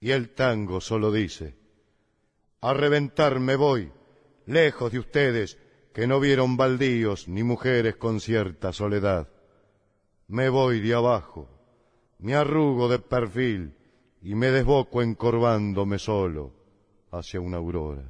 Y 0.00 0.10
el 0.10 0.30
tango 0.30 0.80
solo 0.80 1.12
dice, 1.12 1.56
a 2.60 2.74
reventar 2.74 3.40
me 3.40 3.56
voy, 3.56 3.92
lejos 4.46 4.92
de 4.92 4.98
ustedes, 4.98 5.58
que 5.94 6.06
no 6.06 6.20
vieron 6.20 6.56
baldíos 6.56 7.28
ni 7.28 7.42
mujeres 7.42 7.96
con 7.96 8.20
cierta 8.20 8.72
soledad. 8.72 9.28
Me 10.28 10.48
voy 10.48 10.80
de 10.80 10.94
abajo, 10.94 11.48
me 12.18 12.34
arrugo 12.34 12.88
de 12.88 12.98
perfil, 12.98 13.74
y 14.22 14.34
me 14.34 14.50
desboco 14.50 15.02
encorvándome 15.02 15.98
solo 15.98 16.52
hacia 17.10 17.40
una 17.40 17.56
aurora. 17.56 18.04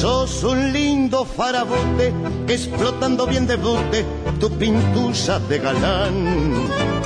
Sos 0.00 0.44
un 0.44 0.72
lindo 0.72 1.26
farabote 1.26 2.12
explotando 2.48 3.26
bien 3.26 3.46
de 3.46 3.56
bote 3.56 4.04
tu 4.38 4.48
pintusa 4.50 5.38
de 5.40 5.58
galán. 5.58 6.99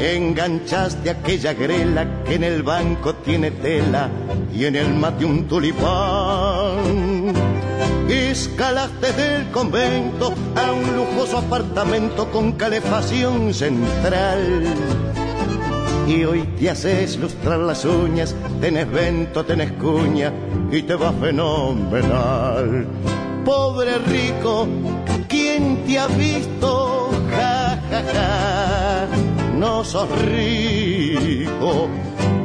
Enganchaste 0.00 1.10
aquella 1.10 1.54
grela 1.54 2.06
que 2.24 2.34
en 2.34 2.44
el 2.44 2.62
banco 2.62 3.14
tiene 3.14 3.50
tela 3.50 4.10
y 4.54 4.66
en 4.66 4.76
el 4.76 4.94
mate 4.94 5.24
un 5.24 5.48
tulipán. 5.48 7.32
Escalaste 8.08 9.12
del 9.12 9.50
convento 9.50 10.34
a 10.54 10.72
un 10.72 10.96
lujoso 10.96 11.38
apartamento 11.38 12.30
con 12.30 12.52
calefacción 12.52 13.52
central. 13.54 14.64
Y 16.06 16.24
hoy 16.24 16.42
te 16.58 16.70
haces 16.70 17.16
lustrar 17.16 17.58
las 17.58 17.84
uñas, 17.84 18.34
tenés 18.60 18.90
vento, 18.90 19.44
tenés 19.44 19.72
cuña 19.72 20.32
y 20.70 20.82
te 20.82 20.94
va 20.94 21.12
fenomenal. 21.12 22.86
Pobre 23.44 23.98
rico, 23.98 24.68
¿quién 25.28 25.84
te 25.84 25.98
ha 25.98 26.06
visto? 26.06 27.10
Ja, 27.30 27.80
ja, 27.90 28.02
ja. 28.12 29.25
No 29.66 29.82
sos 29.82 30.08
rico, 30.22 31.88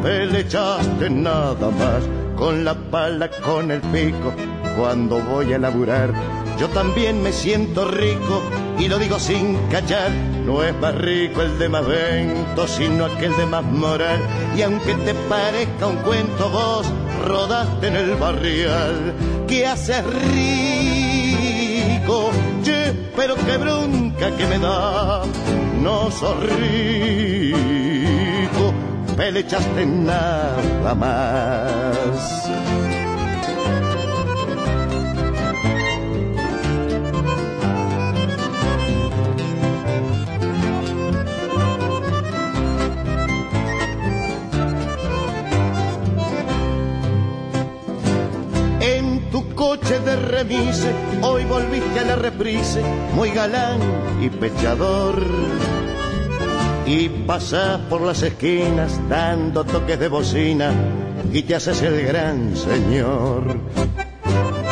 pelechaste 0.02 1.08
nada 1.08 1.70
más 1.70 2.04
con 2.36 2.66
la 2.66 2.74
pala, 2.74 3.30
con 3.30 3.70
el 3.70 3.80
pico. 3.80 4.34
Cuando 4.76 5.20
voy 5.20 5.54
a 5.54 5.60
laburar, 5.60 6.12
yo 6.60 6.68
también 6.70 7.22
me 7.22 7.32
siento 7.32 7.86
rico 7.86 8.42
y 8.80 8.88
lo 8.88 8.98
digo 8.98 9.20
sin 9.20 9.56
cachar. 9.70 10.10
No 10.48 10.64
es 10.64 10.76
más 10.78 10.96
rico 10.96 11.44
el 11.44 11.60
de 11.60 11.70
más 11.70 11.86
vento, 11.86 12.66
sino 12.66 13.06
aquel 13.06 13.38
de 13.38 13.46
más 13.46 13.64
moral. 13.66 14.20
Y 14.58 14.64
aunque 14.64 14.96
te 14.96 15.14
parezca 15.14 15.86
un 15.86 15.98
cuento, 15.98 16.50
vos 16.50 16.88
rodaste 17.24 17.88
en 17.88 17.98
el 17.98 18.16
barrial. 18.16 19.14
¿Qué 19.48 19.68
haces 19.68 20.04
rico? 20.34 21.11
Pero 23.16 23.36
qué 23.36 23.58
bronca 23.58 24.36
que 24.36 24.46
me 24.48 24.58
da. 24.58 25.24
No 25.82 26.10
sos 26.12 26.38
rico, 26.60 27.54
pelechaste 29.16 29.86
nada 29.86 30.96
más. 30.96 32.42
coche 49.62 50.00
de 50.00 50.16
remise, 50.16 50.92
hoy 51.22 51.46
volviste 51.46 52.00
a 52.00 52.06
la 52.06 52.16
reprise, 52.16 52.82
muy 53.14 53.32
galán 53.32 53.80
y 54.22 54.30
pechador. 54.30 55.22
Y 56.86 57.10
pasas 57.10 57.80
por 57.90 58.02
las 58.02 58.22
esquinas 58.22 59.00
dando 59.08 59.64
toques 59.64 60.00
de 60.00 60.08
bocina 60.08 60.74
y 61.32 61.44
te 61.44 61.56
haces 61.56 61.82
el 61.82 62.06
gran 62.06 62.56
señor. 62.56 63.44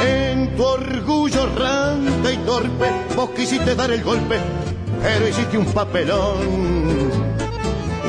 En 0.05 0.55
tu 0.55 0.63
orgullo 0.63 1.45
ranta 1.55 2.31
y 2.31 2.37
torpe, 2.37 2.85
vos 3.15 3.29
quisiste 3.31 3.75
dar 3.75 3.91
el 3.91 4.03
golpe, 4.03 4.37
pero 5.01 5.27
hiciste 5.27 5.57
un 5.57 5.65
papelón. 5.65 7.09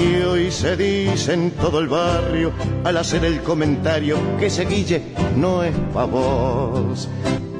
Y 0.00 0.22
hoy 0.22 0.50
se 0.50 0.76
dice 0.76 1.34
en 1.34 1.50
todo 1.50 1.78
el 1.80 1.88
barrio, 1.88 2.52
al 2.84 2.96
hacer 2.96 3.24
el 3.24 3.42
comentario, 3.42 4.16
que 4.38 4.46
ese 4.46 4.64
Guille 4.64 5.02
no 5.36 5.62
es 5.62 5.74
pa' 5.92 6.06
vos. 6.06 7.06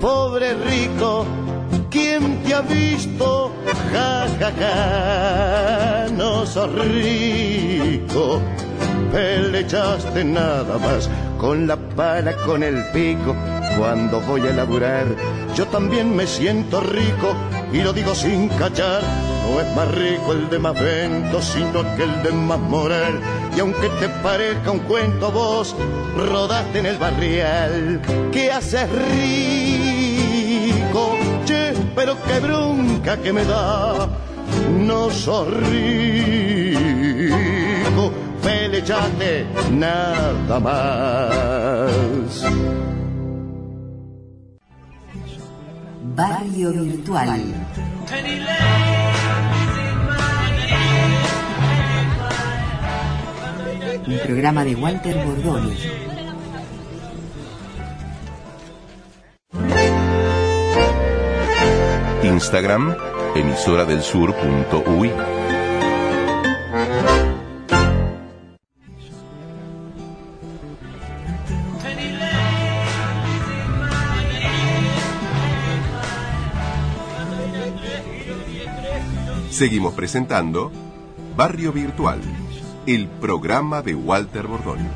Pobre 0.01 0.55
rico, 0.55 1.27
¿quién 1.91 2.43
te 2.43 2.55
ha 2.55 2.63
visto? 2.63 3.53
Ja, 3.93 4.27
ja, 4.39 4.51
ja, 4.59 6.07
no 6.17 6.47
sos 6.47 6.73
rico. 6.73 8.41
Pelechaste 9.13 10.25
nada 10.25 10.79
más 10.79 11.11
con 11.39 11.67
la 11.67 11.77
pala, 11.77 12.35
con 12.47 12.63
el 12.63 12.83
pico. 12.93 13.37
Cuando 13.77 14.21
voy 14.23 14.41
a 14.41 14.53
laburar, 14.53 15.05
yo 15.55 15.67
también 15.67 16.17
me 16.17 16.27
siento 16.27 16.81
rico 16.81 17.35
y 17.71 17.83
lo 17.83 17.93
digo 17.93 18.15
sin 18.15 18.49
cachar. 18.49 19.03
No 19.43 19.61
es 19.61 19.74
más 19.74 19.88
rico 19.95 20.32
el 20.32 20.49
de 20.51 20.59
más 20.59 20.74
vento, 20.80 21.41
sino 21.43 21.82
que 21.97 22.05
el 22.05 22.22
de 22.22 22.32
más 22.32 22.59
moral. 22.61 23.20
Y 23.57 23.61
aunque 23.61 23.88
te 24.01 24.09
parezca 24.09 24.70
un 24.70 24.80
cuento, 24.80 25.32
vos 25.32 25.74
rodaste 26.16 26.78
en 26.78 26.86
el 26.86 26.99
barrial. 26.99 28.01
¿Qué 28.32 28.53
haces 28.53 28.88
rico? 28.91 30.01
Che, 31.45 31.72
pero 31.95 32.16
qué 32.26 32.41
bronca 32.41 33.16
que 33.16 33.32
me 33.32 33.45
da. 33.45 34.09
No 34.78 35.11
sos 35.11 35.49
rico, 35.49 36.82
pelechate 38.43 39.47
nada 39.70 40.61
más. 40.61 41.91
Barrio 46.14 46.72
Virtual. 46.72 47.55
Un 54.11 54.19
programa 54.19 54.65
de 54.65 54.75
Walter 54.75 55.25
Bordoni. 55.25 55.77
Instagram, 62.25 62.97
emisora 63.37 63.85
del 63.85 64.03
sur.ui. 64.03 65.13
Seguimos 79.51 79.95
presentando 79.95 80.73
Barrio 81.37 81.73
Virtual, 81.73 82.21
el 82.87 83.09
programa 83.09 83.83
de 83.83 83.95
Walter 83.95 84.47
Bordoni. 84.47 84.89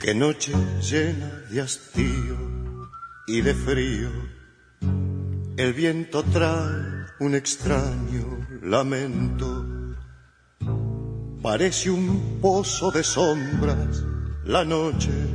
Qué 0.00 0.14
noche 0.14 0.52
llena 0.82 1.30
de 1.50 1.62
hastío 1.62 2.36
y 3.26 3.40
de 3.40 3.54
frío. 3.54 4.10
El 5.56 5.72
viento 5.72 6.22
trae 6.24 7.06
un 7.20 7.34
extraño 7.34 8.46
lamento. 8.62 9.64
Parece 11.42 11.90
un 11.90 12.38
pozo 12.42 12.90
de 12.90 13.02
sombras 13.02 14.04
la 14.44 14.62
noche 14.62 15.33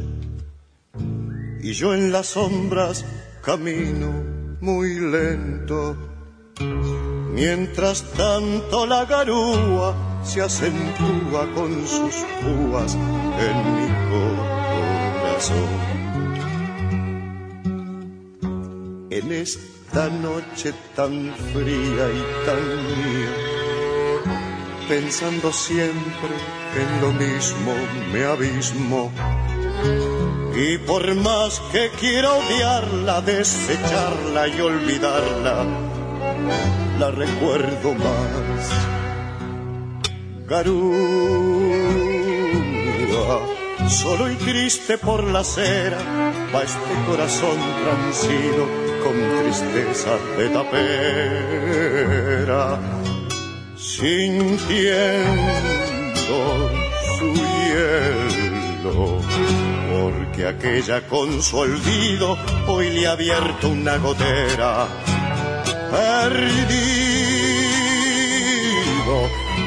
y 1.62 1.74
yo 1.74 1.94
en 1.94 2.12
las 2.12 2.28
sombras 2.28 3.06
camino 3.42 4.12
muy 4.62 5.00
lento. 5.00 5.96
Mientras 7.34 8.04
tanto 8.14 8.86
la 8.86 9.06
garúa 9.06 10.22
se 10.24 10.42
acentúa 10.42 11.48
con 11.56 11.88
sus 11.88 12.16
púas 12.42 12.96
en 12.96 13.58
mi 13.76 13.88
corazón. 15.22 15.70
En 19.12 19.32
esta 19.32 20.10
noche 20.10 20.74
tan 20.96 21.34
fría 21.54 22.06
y 22.20 22.46
tan 22.46 22.64
mía, 22.98 23.34
pensando 24.88 25.52
siempre 25.52 26.36
en 26.76 27.02
lo 27.02 27.12
mismo 27.14 27.74
me 28.12 28.24
abismo. 28.26 29.12
Y 30.62 30.78
por 30.80 31.16
más 31.16 31.62
que 31.72 31.90
quiera 31.98 32.34
odiarla, 32.34 33.22
desecharla 33.22 34.50
y 34.50 34.60
olvidarla, 34.60 35.64
la 37.00 37.12
recuerdo 37.12 37.94
más. 37.94 38.70
Garúa, 40.50 40.90
solo 43.88 44.30
y 44.30 44.36
triste 44.36 44.98
por 44.98 45.24
la 45.24 45.40
acera, 45.40 45.98
va 46.54 46.64
este 46.64 46.94
corazón 47.08 47.58
transido 47.86 48.68
con 49.02 49.14
tristeza 49.40 50.18
de 50.38 50.50
tapera, 50.50 52.78
sintiendo 53.78 54.98
su 57.18 57.34
porque 58.84 60.48
aquella 60.48 61.02
con 61.08 61.42
su 61.42 61.58
olvido 61.58 62.38
hoy 62.68 62.90
le 62.90 63.08
ha 63.08 63.12
abierto 63.12 63.70
una 63.70 63.98
gotera 63.98 64.88
perdido 65.92 66.80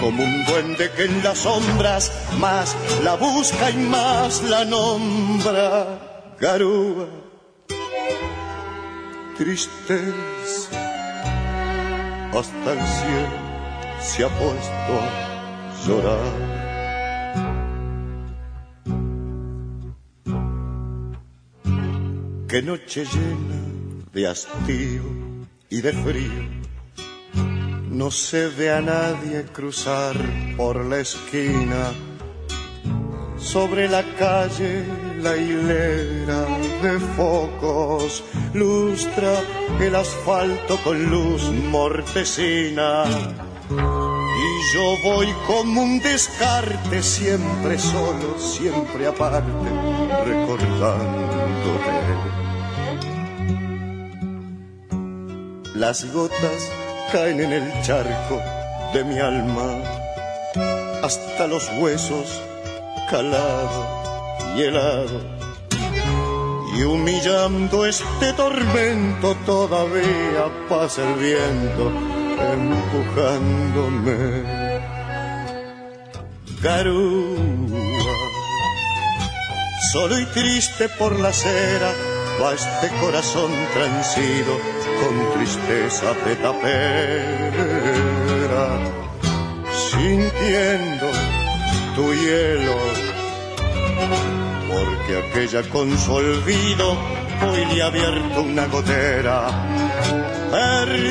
como 0.01 0.23
un 0.25 0.45
duende 0.45 0.91
que 0.97 1.05
en 1.05 1.23
las 1.23 1.39
sombras 1.39 2.13
más 2.39 2.77
la 3.05 3.15
busca 3.15 3.71
y 3.71 3.77
más 3.77 4.43
la 4.43 4.65
nombra. 4.65 6.35
Garúa, 6.41 7.07
tristeza, 9.39 10.71
hasta 12.33 12.73
el 12.73 12.81
cielo 12.81 13.43
se 14.01 14.25
ha 14.25 14.29
puesto 14.29 14.93
a 15.01 15.87
llorar. 15.87 16.42
Qué 22.53 22.61
noche 22.61 23.07
llena 23.07 24.05
de 24.13 24.29
hastío 24.29 25.01
y 25.71 25.81
de 25.81 25.91
frío. 25.91 26.51
No 27.89 28.11
se 28.11 28.49
ve 28.49 28.71
a 28.71 28.83
nadie 28.83 29.45
cruzar 29.45 30.15
por 30.55 30.85
la 30.85 30.99
esquina. 30.99 31.95
Sobre 33.39 33.89
la 33.89 34.05
calle 34.19 34.85
la 35.23 35.35
hilera 35.35 36.45
de 36.83 37.01
focos 37.17 38.23
lustra 38.53 39.33
el 39.81 39.95
asfalto 39.95 40.77
con 40.85 41.07
luz 41.07 41.51
mortecina. 41.71 43.05
Y 43.71 44.75
yo 44.75 44.97
voy 45.05 45.29
como 45.47 45.85
un 45.85 46.01
descarte, 46.01 47.03
siempre 47.03 47.79
solo, 47.79 48.39
siempre 48.39 49.07
aparte, 49.07 49.71
recordándote. 50.27 52.42
Las 55.75 56.05
gotas 56.13 56.71
caen 57.13 57.41
en 57.41 57.53
el 57.53 57.83
charco 57.83 58.39
de 58.93 59.05
mi 59.05 59.19
alma 59.19 59.83
hasta 61.03 61.47
los 61.47 61.67
huesos 61.79 62.43
calado 63.11 63.87
y 64.55 64.63
helado. 64.65 65.21
Y 66.77 66.83
humillando 66.83 67.87
este 67.87 68.35
tormento 68.35 69.35
todavía 69.47 70.51
pasa 70.69 71.09
el 71.09 71.15
viento 71.15 71.91
empujándome. 72.53 74.43
Garúa, 76.63 77.39
solo 79.91 80.21
y 80.21 80.27
triste 80.27 80.91
por 80.99 81.19
la 81.19 81.31
acera 81.31 81.95
va 82.41 82.55
este 82.55 82.89
corazón 83.01 83.51
transido 83.73 84.82
con 85.03 85.15
tristeza 85.35 86.15
de 86.25 86.37
tapera, 86.37 86.67
sintiendo 89.91 91.07
tu 91.97 92.05
hielo, 92.15 92.77
porque 94.71 95.13
aquella 95.23 95.63
con 95.71 95.99
su 95.99 96.13
olvido 96.13 96.97
hoy 97.49 97.65
le 97.75 97.83
ha 97.83 97.87
abierto 97.87 98.43
una 98.43 98.67
gotera, 98.67 99.49
perdido, 100.51 101.09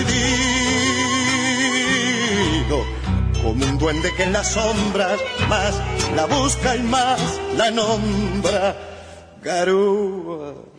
como 3.44 3.66
un 3.66 3.78
duende 3.78 4.14
que 4.16 4.24
en 4.24 4.32
las 4.34 4.54
sombras 4.54 5.20
más 5.50 5.82
la 6.16 6.26
busca 6.28 6.76
y 6.78 6.84
más 6.84 7.20
la 7.58 7.72
nombra, 7.72 8.76
garúa 9.44 10.71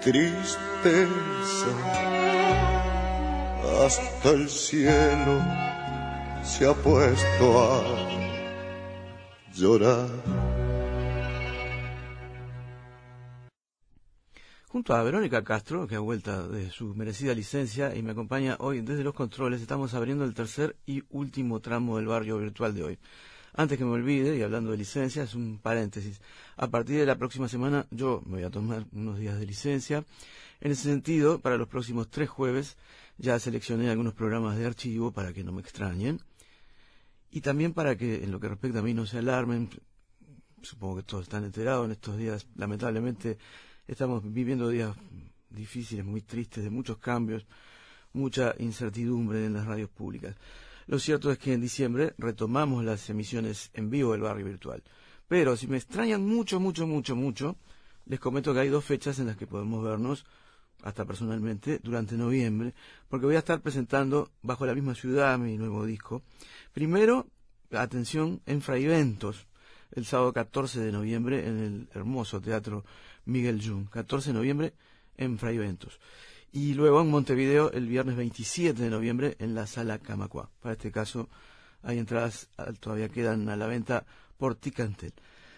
tristeza. 0.00 1.70
Hasta 3.84 4.30
el 4.30 4.48
cielo 4.48 5.40
se 6.42 6.66
ha 6.66 6.74
puesto 6.74 7.62
a 7.62 7.82
llorar. 9.54 10.08
Junto 14.68 14.94
a 14.94 15.02
Verónica 15.02 15.42
Castro, 15.42 15.86
que 15.88 15.96
ha 15.96 16.00
vuelto 16.00 16.48
de 16.48 16.70
su 16.70 16.94
merecida 16.94 17.34
licencia 17.34 17.94
y 17.94 18.02
me 18.02 18.12
acompaña 18.12 18.56
hoy 18.60 18.82
desde 18.82 19.02
los 19.02 19.14
controles, 19.14 19.60
estamos 19.60 19.94
abriendo 19.94 20.24
el 20.24 20.32
tercer 20.32 20.76
y 20.86 21.02
último 21.10 21.60
tramo 21.60 21.96
del 21.96 22.06
barrio 22.06 22.38
virtual 22.38 22.74
de 22.74 22.84
hoy. 22.84 22.98
Antes 23.54 23.78
que 23.78 23.84
me 23.84 23.90
olvide, 23.90 24.36
y 24.36 24.42
hablando 24.42 24.70
de 24.70 24.76
licencias, 24.76 25.34
un 25.34 25.58
paréntesis. 25.58 26.20
A 26.56 26.68
partir 26.68 26.98
de 26.98 27.06
la 27.06 27.16
próxima 27.16 27.48
semana 27.48 27.86
yo 27.90 28.22
me 28.26 28.36
voy 28.36 28.44
a 28.44 28.50
tomar 28.50 28.86
unos 28.92 29.18
días 29.18 29.38
de 29.38 29.46
licencia. 29.46 30.04
En 30.60 30.72
ese 30.72 30.84
sentido, 30.84 31.40
para 31.40 31.56
los 31.56 31.68
próximos 31.68 32.08
tres 32.10 32.28
jueves 32.28 32.76
ya 33.18 33.38
seleccioné 33.38 33.90
algunos 33.90 34.14
programas 34.14 34.56
de 34.56 34.66
archivo 34.66 35.12
para 35.12 35.32
que 35.32 35.42
no 35.42 35.52
me 35.52 35.60
extrañen. 35.60 36.20
Y 37.30 37.40
también 37.40 37.72
para 37.72 37.96
que, 37.96 38.24
en 38.24 38.30
lo 38.30 38.40
que 38.40 38.48
respecta 38.48 38.80
a 38.80 38.82
mí, 38.82 38.94
no 38.94 39.06
se 39.06 39.18
alarmen. 39.18 39.68
Supongo 40.62 40.96
que 40.96 41.02
todos 41.02 41.24
están 41.24 41.44
enterados 41.44 41.86
en 41.86 41.92
estos 41.92 42.16
días. 42.16 42.46
Lamentablemente 42.56 43.38
estamos 43.86 44.22
viviendo 44.32 44.68
días 44.68 44.94
difíciles, 45.48 46.04
muy 46.04 46.22
tristes, 46.22 46.62
de 46.62 46.70
muchos 46.70 46.98
cambios, 46.98 47.46
mucha 48.12 48.54
incertidumbre 48.58 49.44
en 49.44 49.54
las 49.54 49.66
radios 49.66 49.90
públicas. 49.90 50.36
Lo 50.90 50.98
cierto 50.98 51.30
es 51.30 51.38
que 51.38 51.52
en 51.52 51.60
diciembre 51.60 52.14
retomamos 52.18 52.82
las 52.82 53.08
emisiones 53.10 53.70
en 53.74 53.90
vivo 53.90 54.10
del 54.10 54.22
barrio 54.22 54.46
virtual. 54.46 54.82
Pero 55.28 55.56
si 55.56 55.68
me 55.68 55.76
extrañan 55.76 56.26
mucho, 56.26 56.58
mucho, 56.58 56.84
mucho, 56.84 57.14
mucho, 57.14 57.54
les 58.06 58.18
comento 58.18 58.52
que 58.52 58.58
hay 58.58 58.70
dos 58.70 58.84
fechas 58.84 59.20
en 59.20 59.28
las 59.28 59.36
que 59.36 59.46
podemos 59.46 59.84
vernos, 59.84 60.26
hasta 60.82 61.04
personalmente, 61.04 61.78
durante 61.80 62.16
noviembre, 62.16 62.74
porque 63.08 63.26
voy 63.26 63.36
a 63.36 63.38
estar 63.38 63.60
presentando 63.60 64.32
bajo 64.42 64.66
la 64.66 64.74
misma 64.74 64.96
ciudad 64.96 65.38
mi 65.38 65.56
nuevo 65.56 65.86
disco. 65.86 66.24
Primero, 66.72 67.28
atención, 67.70 68.42
en 68.44 68.60
Fraiventos, 68.60 69.46
el 69.92 70.04
sábado 70.04 70.32
14 70.32 70.80
de 70.80 70.90
noviembre 70.90 71.46
en 71.46 71.58
el 71.60 71.88
hermoso 71.94 72.40
Teatro 72.40 72.84
Miguel 73.26 73.62
Jung. 73.64 73.88
14 73.90 74.30
de 74.30 74.34
noviembre 74.34 74.74
en 75.16 75.38
Fraiventos 75.38 76.00
y 76.52 76.74
luego 76.74 77.00
en 77.00 77.08
Montevideo 77.08 77.70
el 77.72 77.86
viernes 77.86 78.16
27 78.16 78.82
de 78.82 78.90
noviembre 78.90 79.36
en 79.38 79.54
la 79.54 79.66
sala 79.66 79.98
Camacua. 79.98 80.50
Para 80.60 80.72
este 80.72 80.90
caso 80.90 81.28
hay 81.82 81.98
entradas, 81.98 82.48
ah, 82.58 82.72
todavía 82.78 83.08
quedan 83.08 83.48
a 83.48 83.56
la 83.56 83.66
venta 83.66 84.04
por 84.36 84.56
Ticantel. 84.56 85.12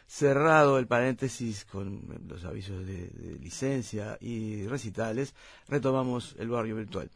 Cerrado 0.06 0.78
el 0.78 0.86
paréntesis 0.86 1.64
con 1.64 2.02
los 2.28 2.44
avisos 2.44 2.84
de, 2.84 3.38
licencia 3.40 4.18
y 4.20 4.66
recitales, 4.66 5.34
retomamos 5.68 6.36
el 6.38 6.50
barrio 6.50 6.76
virtual. 6.76 7.10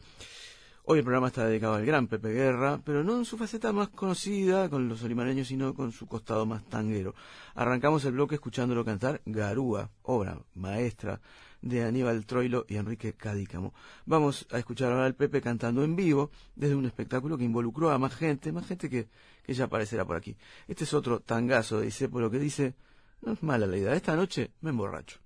Hoy 0.85 0.99
el 0.99 1.03
programa 1.03 1.27
está 1.27 1.45
dedicado 1.45 1.75
al 1.75 1.85
gran 1.85 2.07
Pepe 2.07 2.29
Guerra, 2.29 2.81
pero 2.83 3.03
no 3.03 3.17
en 3.17 3.25
su 3.25 3.37
faceta 3.37 3.73
más 3.73 3.89
conocida 3.89 4.69
con 4.69 4.87
los 4.87 5.03
olimareños, 5.03 5.49
sino 5.49 5.73
con 5.73 5.91
su 5.91 6.07
costado 6.07 6.45
más 6.45 6.63
tanguero. 6.63 7.13
Arrancamos 7.55 8.05
el 8.05 8.13
bloque 8.13 8.35
escuchándolo 8.35 8.85
cantar 8.85 9.21
Garúa, 9.25 9.91
obra 10.03 10.39
maestra 10.55 11.19
de 11.61 11.83
Aníbal 11.83 12.25
Troilo 12.25 12.65
y 12.67 12.75
Enrique 12.75 13.13
Cadícamo. 13.13 13.73
Vamos 14.05 14.47
a 14.51 14.59
escuchar 14.59 14.91
ahora 14.91 15.05
al 15.05 15.15
Pepe 15.15 15.41
cantando 15.41 15.83
en 15.83 15.95
vivo 15.95 16.31
desde 16.55 16.75
un 16.75 16.85
espectáculo 16.85 17.37
que 17.37 17.43
involucró 17.43 17.91
a 17.91 17.97
más 17.97 18.15
gente, 18.15 18.51
más 18.51 18.67
gente 18.67 18.89
que, 18.89 19.07
que 19.43 19.53
ya 19.53 19.65
aparecerá 19.65 20.05
por 20.05 20.15
aquí. 20.15 20.35
Este 20.67 20.83
es 20.83 20.93
otro 20.93 21.19
tangazo, 21.19 21.81
dice, 21.81 22.09
por 22.09 22.21
lo 22.21 22.31
que 22.31 22.39
dice, 22.39 22.75
no 23.21 23.33
es 23.33 23.43
mala 23.43 23.65
la 23.65 23.77
idea, 23.77 23.93
esta 23.93 24.15
noche 24.15 24.51
me 24.61 24.69
emborracho. 24.69 25.19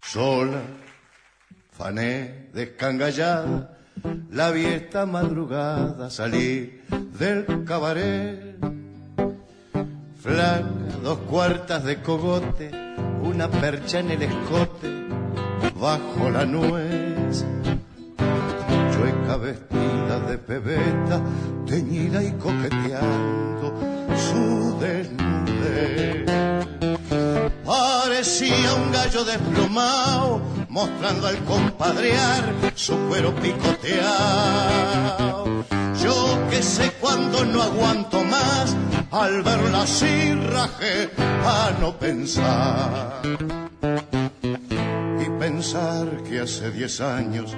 Sola, 0.00 0.62
fané, 1.72 2.50
descangallada, 2.52 3.78
la 4.30 4.50
vi 4.50 4.66
esta 4.66 5.06
madrugada 5.06 6.10
salir 6.10 6.84
del 7.18 7.64
cabaret. 7.64 8.56
Flaca, 10.20 10.68
dos 11.02 11.18
cuartas 11.20 11.84
de 11.84 12.02
cogote, 12.02 12.70
una 13.22 13.48
percha 13.48 14.00
en 14.00 14.10
el 14.10 14.22
escote, 14.22 14.95
bajo 15.80 16.30
la 16.30 16.44
nuez. 16.44 17.44
Chueca 18.92 19.36
vestida 19.36 20.20
de 20.28 20.38
pebeta, 20.38 21.20
teñida 21.66 22.22
y 22.22 22.32
coqueteando 22.32 23.74
su 24.16 24.78
desnudez. 24.80 26.26
Parecía 27.64 28.74
un 28.74 28.92
gallo 28.92 29.24
desplomado, 29.24 30.40
mostrando 30.68 31.26
al 31.26 31.38
compadrear 31.44 32.54
su 32.74 32.96
cuero 33.08 33.34
picoteado. 33.34 34.04
Yo 36.02 36.38
que 36.50 36.62
sé 36.62 36.92
cuando 37.00 37.44
no 37.44 37.62
aguanto 37.62 38.22
más, 38.24 38.76
al 39.10 39.42
verla 39.42 39.82
así 39.82 40.32
rajé 40.34 41.10
a 41.18 41.72
no 41.80 41.98
pensar. 41.98 43.20
Pensar 45.56 46.06
que 46.28 46.40
hace 46.40 46.70
diez 46.70 47.00
años 47.00 47.56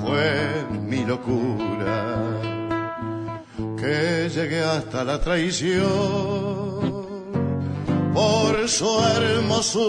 fue 0.00 0.64
mi 0.88 1.04
locura, 1.04 2.22
que 3.76 4.30
llegué 4.32 4.62
hasta 4.62 5.02
la 5.02 5.20
traición 5.20 5.82
por 8.14 8.68
su 8.68 8.86
hermosura. 9.16 9.82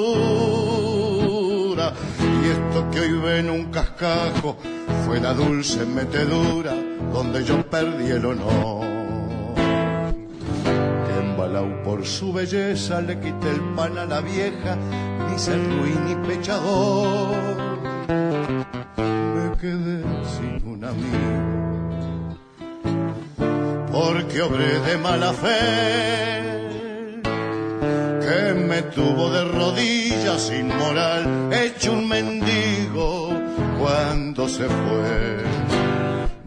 Y 2.43 2.47
esto 2.49 2.89
que 2.89 3.01
hoy 3.01 3.13
ven 3.19 3.51
un 3.51 3.65
cascajo 3.65 4.57
fue 5.05 5.19
la 5.21 5.35
dulce 5.35 5.85
metedura 5.85 6.73
donde 7.13 7.45
yo 7.45 7.61
perdí 7.69 8.09
el 8.09 8.25
honor. 8.25 8.94
Embalado 11.55 11.83
por 11.83 12.05
su 12.05 12.33
belleza 12.33 13.01
le 13.01 13.17
quité 13.17 13.49
el 13.49 13.61
pan 13.75 13.97
a 13.97 14.05
la 14.05 14.19
vieja, 14.19 14.75
ni 15.29 15.39
ser 15.39 15.57
ruin 15.57 16.05
ni 16.05 16.15
pechador. 16.27 17.55
Me 18.07 19.57
quedé 19.57 20.03
sin 20.33 20.67
un 20.67 20.83
amigo 20.83 22.35
porque 23.89 24.41
obré 24.41 24.79
de 24.81 24.97
mala 24.97 25.31
fe 25.31 26.41
que 28.19 28.53
me 28.53 28.81
tuvo 28.81 29.29
de 29.29 29.45
rodillas 29.45 30.41
sin 30.41 30.67
moral, 30.67 31.53
hecho 31.53 31.93
un 31.93 32.09
mendigo 32.09 33.29
cuando 33.79 34.49
se 34.49 34.65
fue. 34.65 35.37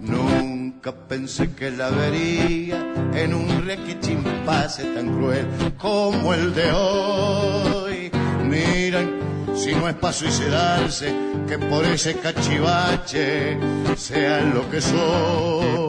Nunca 0.01 0.93
pensé 0.93 1.55
que 1.55 1.71
la 1.71 1.89
vería 1.89 2.88
en 3.23 3.35
un 3.35 3.66
requichimpase 3.66 4.85
tan 4.95 5.16
cruel 5.16 5.47
como 5.77 6.35
el 6.35 6.55
de 6.55 6.73
hoy. 6.73 8.11
Miren, 8.45 9.21
si 9.55 9.73
no 9.75 9.89
es 9.89 9.95
para 9.95 10.12
suicidarse, 10.12 11.12
que 11.47 11.59
por 11.59 11.85
ese 11.85 12.16
cachivache 12.19 13.59
sea 13.97 14.41
lo 14.41 14.71
que 14.71 14.81
soy 14.81 15.89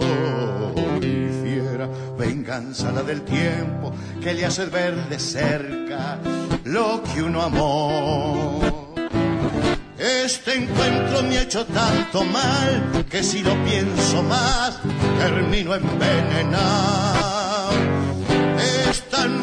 venganza 2.20 2.92
la 2.92 3.04
del 3.04 3.22
tiempo 3.22 3.94
que 4.22 4.34
le 4.34 4.46
hace 4.46 4.66
ver 4.66 4.96
de 5.08 5.20
cerca 5.20 6.20
lo 6.66 7.02
que 7.04 7.24
uno 7.24 7.42
amó. 7.44 8.94
Este 9.98 10.56
encuentro 10.56 11.22
me 11.24 11.38
ha 11.38 11.42
hecho 11.44 11.66
tanto 11.66 12.24
mal 12.26 13.06
que 13.10 13.24
si 13.24 13.42
lo 13.42 13.54
pienso 13.64 14.24
más 14.24 14.80
termino 15.20 15.76
envenenado. 15.76 17.09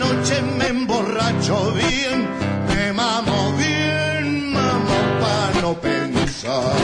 Noche 0.08 0.40
me 0.42 0.68
emborracho 0.68 1.72
bien, 1.72 2.28
me 2.68 2.92
mamo 2.92 3.56
bien, 3.56 4.52
mamo 4.52 5.20
para 5.20 5.60
no 5.60 5.80
pensar. 5.80 6.76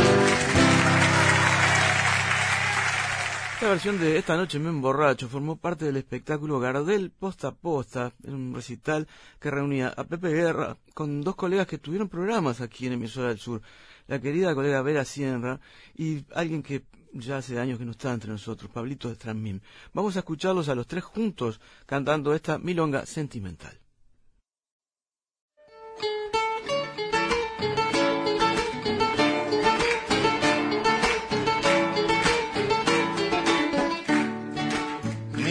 Esta 3.54 3.68
versión 3.68 4.00
de 4.00 4.18
Esta 4.18 4.36
noche 4.36 4.58
me 4.58 4.70
emborracho 4.70 5.28
formó 5.28 5.54
parte 5.54 5.84
del 5.84 5.98
espectáculo 5.98 6.58
Gardel 6.58 7.12
Posta 7.12 7.48
a 7.48 7.54
Posta, 7.54 8.12
en 8.24 8.34
un 8.34 8.54
recital 8.56 9.06
que 9.38 9.52
reunía 9.52 9.94
a 9.96 10.02
Pepe 10.02 10.30
Guerra 10.30 10.76
con 10.92 11.22
dos 11.22 11.36
colegas 11.36 11.68
que 11.68 11.78
tuvieron 11.78 12.08
programas 12.08 12.60
aquí 12.60 12.88
en 12.88 12.94
Emisora 12.94 13.28
del 13.28 13.38
Sur, 13.38 13.62
la 14.08 14.20
querida 14.20 14.52
colega 14.52 14.82
Vera 14.82 15.04
Sierra 15.04 15.60
y 15.96 16.24
alguien 16.34 16.64
que 16.64 16.82
ya 17.12 17.38
hace 17.38 17.58
años 17.58 17.78
que 17.78 17.84
no 17.84 17.92
está 17.92 18.12
entre 18.12 18.30
nosotros, 18.30 18.70
Pablito 18.70 19.08
de 19.08 19.16
Transmim. 19.16 19.60
Vamos 19.92 20.16
a 20.16 20.20
escucharlos 20.20 20.68
a 20.68 20.74
los 20.74 20.86
tres 20.86 21.04
juntos 21.04 21.60
cantando 21.86 22.34
esta 22.34 22.58
milonga 22.58 23.06
sentimental. 23.06 23.78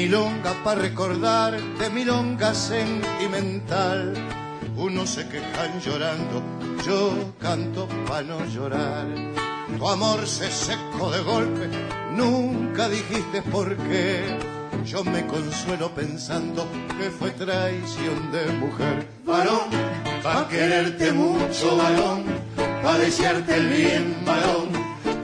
milonga 0.01 0.51
para 0.63 0.81
recordar 0.81 1.61
de 1.77 1.89
milonga 1.91 2.53
sentimental. 2.55 4.13
Unos 4.75 5.11
se 5.11 5.29
quejan 5.29 5.79
llorando, 5.79 6.43
yo 6.83 7.33
canto 7.39 7.87
para 8.07 8.23
no 8.23 8.45
llorar. 8.47 9.50
Tu 9.81 9.87
amor 9.87 10.27
se 10.27 10.47
secó 10.51 11.09
de 11.09 11.21
golpe, 11.21 11.67
nunca 12.11 12.87
dijiste 12.87 13.41
por 13.41 13.75
qué. 13.75 14.21
Yo 14.85 15.03
me 15.03 15.25
consuelo 15.25 15.89
pensando 15.95 16.67
que 16.99 17.09
fue 17.09 17.31
traición 17.31 18.31
de 18.31 18.45
mujer. 18.59 19.07
Varón, 19.25 19.71
pa' 20.21 20.47
quererte 20.49 21.11
mucho, 21.13 21.77
varón, 21.77 22.25
pa' 22.83 22.99
desearte 22.99 23.55
el 23.55 23.69
bien, 23.69 24.17
varón, 24.23 24.69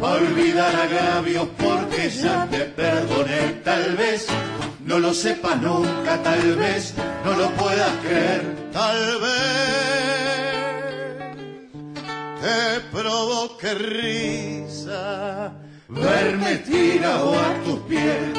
pa' 0.02 0.14
olvidar 0.14 0.76
agravios 0.76 1.50
porque 1.56 2.10
ya 2.10 2.48
te 2.48 2.62
perdoné 2.62 3.62
tal 3.64 3.96
vez 3.96 4.26
no 4.84 4.98
lo 4.98 5.14
sepa 5.14 5.54
nunca, 5.54 6.20
tal 6.24 6.56
vez 6.56 6.96
no 7.24 7.38
lo 7.38 7.48
puedas 7.52 7.92
creer, 8.02 8.72
tal 8.74 9.22
vez 9.22 10.47
te 12.42 12.80
provoque 12.92 13.74
risa 13.74 15.54
verme 15.88 16.58
tirado 16.58 17.34
a 17.34 17.64
tus 17.64 17.80
pies. 17.82 18.38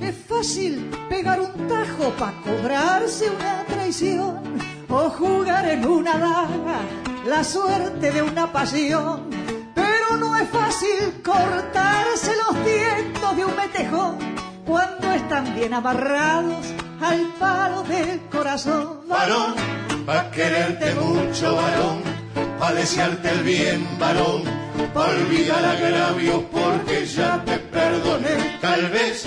Es 0.00 0.16
fácil 0.28 0.90
pegar 1.08 1.40
un 1.40 1.68
tajo 1.68 2.10
para 2.18 2.32
cobrarse 2.42 3.30
una 3.30 3.64
traición 3.64 4.40
o 4.88 5.10
jugar 5.10 5.68
en 5.68 5.86
una 5.86 6.18
daga 6.18 6.80
la 7.26 7.44
suerte 7.44 8.10
de 8.10 8.22
una 8.22 8.52
pasión. 8.52 9.30
Pero 9.74 10.16
no 10.18 10.36
es 10.36 10.48
fácil 10.48 11.22
cortarse 11.22 12.32
los 12.36 12.64
dientes 12.64 13.13
de 13.32 13.44
un 13.44 13.56
metejón 13.56 14.18
cuando 14.66 15.12
están 15.12 15.54
bien 15.54 15.72
amarrados 15.72 16.66
al 17.00 17.26
palo 17.40 17.82
del 17.84 18.20
corazón. 18.30 19.00
Varón, 19.08 19.54
pa' 20.04 20.30
quererte 20.30 20.94
mucho, 20.94 21.56
varón, 21.56 22.02
pa' 22.58 22.72
desearte 22.74 23.30
el 23.30 23.42
bien, 23.42 23.86
varón, 23.98 24.42
pa' 24.92 25.06
olvidar 25.06 25.64
agravios 25.64 26.42
porque 26.52 27.06
ya 27.06 27.42
te 27.44 27.58
perdoné. 27.58 28.58
Tal 28.60 28.90
vez 28.90 29.24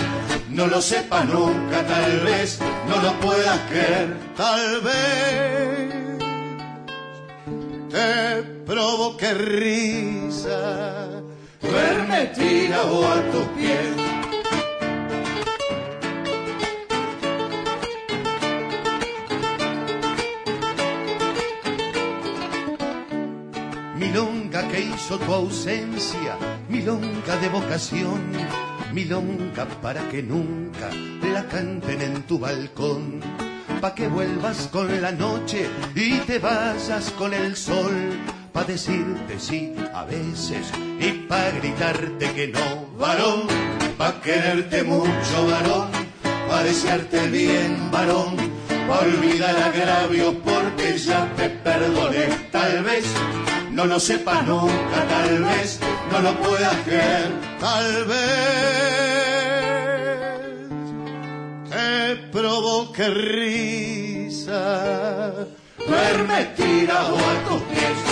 no 0.50 0.68
lo 0.68 0.82
sepas 0.82 1.26
nunca, 1.26 1.84
tal 1.86 2.20
vez 2.20 2.60
no 2.88 3.02
lo 3.02 3.14
puedas 3.20 3.60
creer, 3.70 4.16
tal 4.36 4.82
vez 4.82 6.18
te 7.90 8.44
provoque 8.66 9.34
risa 9.34 11.18
verme 11.62 12.28
tirado 12.28 13.08
a 13.08 13.16
tus 13.32 13.46
pies. 13.56 13.96
Milonga 23.96 24.68
que 24.68 24.82
hizo 24.82 25.18
tu 25.20 25.34
ausencia, 25.34 26.38
milonga 26.70 27.38
de 27.38 27.50
vocación, 27.50 28.22
milonga 28.94 29.66
para 29.82 30.08
que 30.10 30.24
nunca 30.24 30.90
la 31.34 31.44
canten 31.48 32.02
en 32.02 32.24
tu 32.24 32.40
balcón, 32.40 33.20
pa' 33.82 33.94
que 33.94 34.08
vuelvas 34.08 34.70
con 34.72 35.02
la 35.02 35.12
noche 35.12 35.68
y 35.94 36.18
te 36.20 36.40
vayas 36.40 37.12
con 37.12 37.34
el 37.34 37.56
sol, 37.56 37.94
pa' 38.54 38.64
decirte 38.64 39.40
sí 39.40 39.74
a 39.94 40.04
veces 40.06 40.72
y 41.00 41.12
pa' 41.28 41.52
gritarte 41.52 42.32
que 42.34 42.48
no, 42.48 42.88
varón, 42.98 43.44
pa' 43.98 44.22
quererte 44.22 44.84
mucho, 44.84 45.48
varón, 45.48 45.88
parecerte 46.48 47.28
bien, 47.30 47.92
varón, 47.92 48.36
olvidar 48.90 49.56
agravios 49.58 50.36
porque 50.44 50.98
ya 50.98 51.28
te 51.36 51.50
perdoné. 51.50 52.28
Tal 52.52 52.84
vez 52.84 53.06
no 53.72 53.86
lo 53.86 54.00
sepas 54.00 54.46
nunca, 54.46 55.06
tal 55.10 55.44
vez 55.44 55.80
no 56.12 56.20
lo 56.20 56.36
puedas 56.40 56.76
creer, 56.86 57.32
tal 57.60 58.06
vez 58.06 59.08
te 61.70 62.16
provoque 62.32 63.10
risa 63.10 64.68
verme 65.88 66.46
tirado 66.56 67.16
a 67.16 67.34
tus 67.48 67.62
pies. 67.64 68.07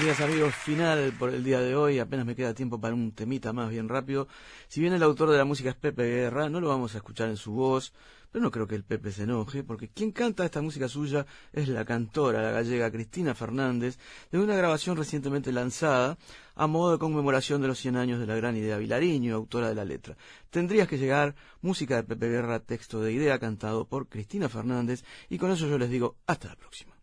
Amigas, 0.00 0.20
amigos, 0.22 0.54
final 0.54 1.12
por 1.18 1.28
el 1.28 1.44
día 1.44 1.60
de 1.60 1.76
hoy. 1.76 1.98
Apenas 1.98 2.24
me 2.24 2.34
queda 2.34 2.54
tiempo 2.54 2.80
para 2.80 2.94
un 2.94 3.12
temita 3.12 3.52
más 3.52 3.68
bien 3.68 3.86
rápido. 3.86 4.28
Si 4.66 4.80
bien 4.80 4.94
el 4.94 5.02
autor 5.02 5.28
de 5.28 5.36
la 5.36 5.44
música 5.44 5.68
es 5.68 5.76
Pepe 5.76 6.04
Guerra, 6.04 6.48
no 6.48 6.58
lo 6.58 6.68
vamos 6.68 6.94
a 6.94 6.96
escuchar 6.96 7.28
en 7.28 7.36
su 7.36 7.52
voz, 7.52 7.92
pero 8.32 8.42
no 8.42 8.50
creo 8.50 8.66
que 8.66 8.76
el 8.76 8.82
Pepe 8.82 9.12
se 9.12 9.24
enoje, 9.24 9.62
porque 9.62 9.90
quien 9.90 10.10
canta 10.12 10.46
esta 10.46 10.62
música 10.62 10.88
suya 10.88 11.26
es 11.52 11.68
la 11.68 11.84
cantora, 11.84 12.40
la 12.40 12.50
gallega 12.50 12.90
Cristina 12.90 13.34
Fernández, 13.34 13.98
de 14.32 14.38
una 14.38 14.56
grabación 14.56 14.96
recientemente 14.96 15.52
lanzada 15.52 16.16
a 16.54 16.66
modo 16.66 16.92
de 16.92 16.98
conmemoración 16.98 17.60
de 17.60 17.68
los 17.68 17.78
100 17.78 17.96
años 17.96 18.20
de 18.20 18.26
la 18.26 18.36
gran 18.36 18.56
idea 18.56 18.78
Vilariño, 18.78 19.34
autora 19.34 19.68
de 19.68 19.74
la 19.74 19.84
letra. 19.84 20.16
Tendrías 20.48 20.88
que 20.88 20.96
llegar, 20.96 21.34
música 21.60 21.96
de 21.96 22.04
Pepe 22.04 22.30
Guerra, 22.30 22.60
texto 22.60 23.02
de 23.02 23.12
idea 23.12 23.38
cantado 23.38 23.86
por 23.86 24.08
Cristina 24.08 24.48
Fernández, 24.48 25.04
y 25.28 25.36
con 25.36 25.50
eso 25.50 25.68
yo 25.68 25.76
les 25.76 25.90
digo 25.90 26.16
hasta 26.26 26.48
la 26.48 26.56
próxima. 26.56 26.94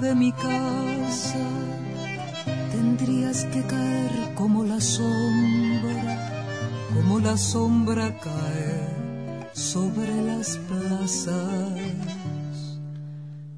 De 0.00 0.14
mi 0.14 0.32
casa, 0.32 1.46
tendrías 2.70 3.44
que 3.46 3.62
caer 3.62 4.34
como 4.34 4.64
la 4.64 4.80
sombra, 4.80 6.46
como 6.94 7.18
la 7.20 7.36
sombra 7.36 8.18
cae 8.18 9.52
sobre 9.52 10.14
las 10.22 10.56
plazas. 10.68 11.30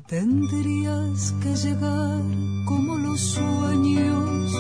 Tendrías 0.06 1.32
que 1.42 1.54
llegar 1.54 2.22
como 2.66 2.96
los 2.96 3.20
sueños, 3.20 4.52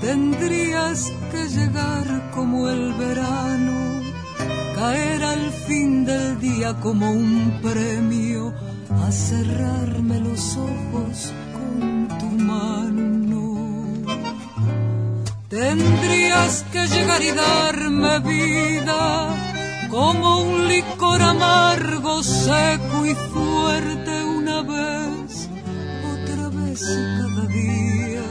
tendrías 0.00 1.12
que 1.30 1.48
llegar 1.48 2.30
como 2.34 2.68
el 2.68 2.94
verano, 2.94 3.83
caer 4.74 5.22
al 5.22 5.50
fin 5.66 6.04
del 6.04 6.40
día 6.40 6.74
como 6.80 7.10
un 7.10 7.60
premio 7.62 8.52
a 9.06 9.10
cerrarme 9.10 10.20
los 10.20 10.56
ojos 10.56 11.32
con 11.52 12.08
tu 12.18 12.26
mano. 12.44 13.42
Tendrías 15.48 16.64
que 16.72 16.86
llegar 16.88 17.22
y 17.22 17.30
darme 17.30 18.18
vida 18.20 19.00
como 19.90 20.42
un 20.42 20.68
licor 20.68 21.22
amargo, 21.22 22.22
seco 22.22 23.06
y 23.06 23.14
fuerte 23.32 24.24
una 24.24 24.62
vez, 24.62 25.48
otra 26.14 26.48
vez 26.48 26.80
cada 27.18 27.46
día. 27.46 28.28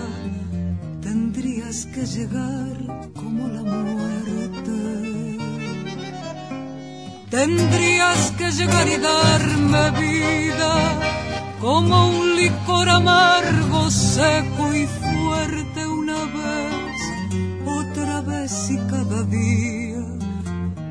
Tendrías 1.01 1.85
que 1.85 2.05
llegar 2.05 3.11
como 3.13 3.47
la 3.47 3.63
muerte 3.63 5.02
Tendrías 7.33 8.31
que 8.37 8.51
llegar 8.51 8.87
y 8.87 8.97
darme 8.97 9.89
vida 9.99 10.75
como 11.59 12.09
un 12.09 12.35
licor 12.35 12.87
amargo, 12.87 13.89
seco 13.89 14.71
y 14.75 14.85
fuerte 14.85 15.83
una 15.87 16.19
vez, 16.37 16.99
otra 17.65 18.21
vez 18.21 18.69
y 18.69 18.77
cada 18.77 19.23
día. 19.23 20.05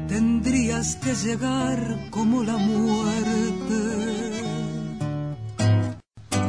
Tendrías 0.09 0.97
que 0.97 1.15
llegar 1.15 2.11
como 2.11 2.43
la 2.43 2.57
muerte. 2.57 3.81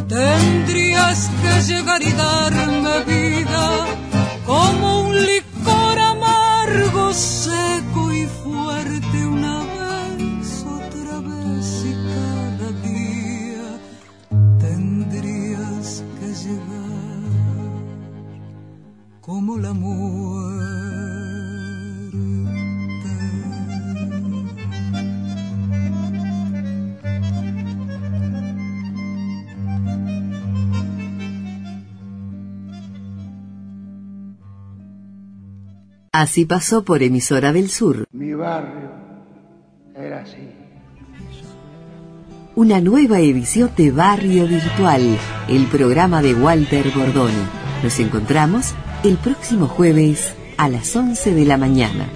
Tendrías 0.08 1.30
que 1.44 1.72
llegar 1.72 2.02
y 2.02 2.12
darme 2.14 2.96
vida 3.06 3.70
como 4.48 5.02
un 5.02 5.03
como 19.34 19.58
la 19.58 19.74
muerte. 19.74 21.08
Así 36.12 36.46
pasó 36.46 36.86
por 36.86 37.02
emisora 37.02 37.52
del 37.52 37.72
sur. 37.72 38.06
Mi 38.12 38.36
barrio 38.36 38.92
era 39.96 40.22
así. 40.22 40.48
Una 42.56 42.80
nueva 42.82 43.20
edición 43.20 43.72
de 43.76 43.90
Barrio 43.90 44.46
Virtual, 44.46 45.18
el 45.48 45.66
programa 45.66 46.22
de 46.22 46.36
Walter 46.36 46.86
Bordoni. 46.96 47.34
Nos 47.82 48.00
encontramos 48.00 48.76
el 49.04 49.18
próximo 49.18 49.68
jueves 49.68 50.34
a 50.56 50.70
las 50.70 50.96
11 50.96 51.36
de 51.36 51.46
la 51.46 51.58
mañana. 51.58 52.10